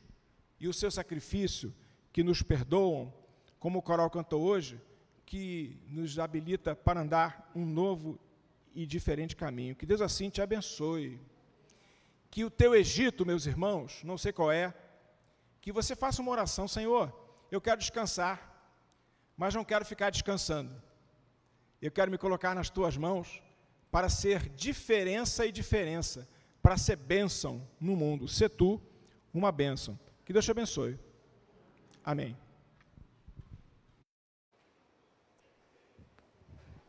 e 0.59 0.67
o 0.67 0.75
seu 0.75 0.91
sacrifício 0.91 1.75
que 2.13 2.23
nos 2.23 2.43
perdoam, 2.43 3.13
como 3.59 3.79
o 3.79 3.83
coral 3.83 4.11
cantou 4.11 4.43
hoje, 4.43 4.81
que 5.25 5.79
nos 5.87 6.19
habilita 6.19 6.75
para 6.75 7.01
andar 7.01 7.51
um 7.55 7.65
novo 7.65 8.19
e 8.75 8.87
diferente 8.87 9.37
caminho. 9.37 9.77
Que 9.77 9.87
Deus 9.87 10.01
assim 10.01 10.31
te 10.31 10.41
abençoe. 10.41 11.21
Que 12.31 12.45
o 12.45 12.51
teu 12.51 12.75
Egito, 12.75 13.27
meus 13.27 13.47
irmãos, 13.47 14.03
não 14.05 14.17
sei 14.17 14.33
qual 14.33 14.53
é, 14.53 14.75
que 15.61 15.73
você 15.73 15.97
faça 15.97 16.23
uma 16.23 16.31
oração, 16.31 16.67
Senhor, 16.67 17.13
eu 17.51 17.61
quero 17.61 17.81
descansar, 17.81 18.37
mas 19.37 19.55
não 19.55 19.65
quero 19.65 19.85
ficar 19.85 20.11
descansando. 20.11 20.81
Eu 21.83 21.91
quero 21.91 22.11
me 22.11 22.19
colocar 22.19 22.55
nas 22.55 22.71
tuas 22.71 22.97
mãos 22.97 23.43
para 23.91 24.09
ser 24.09 24.49
diferença 24.51 25.47
e 25.47 25.53
diferença, 25.53 26.29
para 26.63 26.77
ser 26.77 26.97
bênção 26.97 27.67
no 27.81 27.97
mundo. 27.97 28.29
Ser 28.29 28.51
tu 28.51 28.81
uma 29.33 29.51
bênção. 29.51 29.99
Que 30.25 30.33
Deus 30.33 30.45
te 30.45 30.51
abençoe. 30.51 30.99
Amém. 32.05 32.37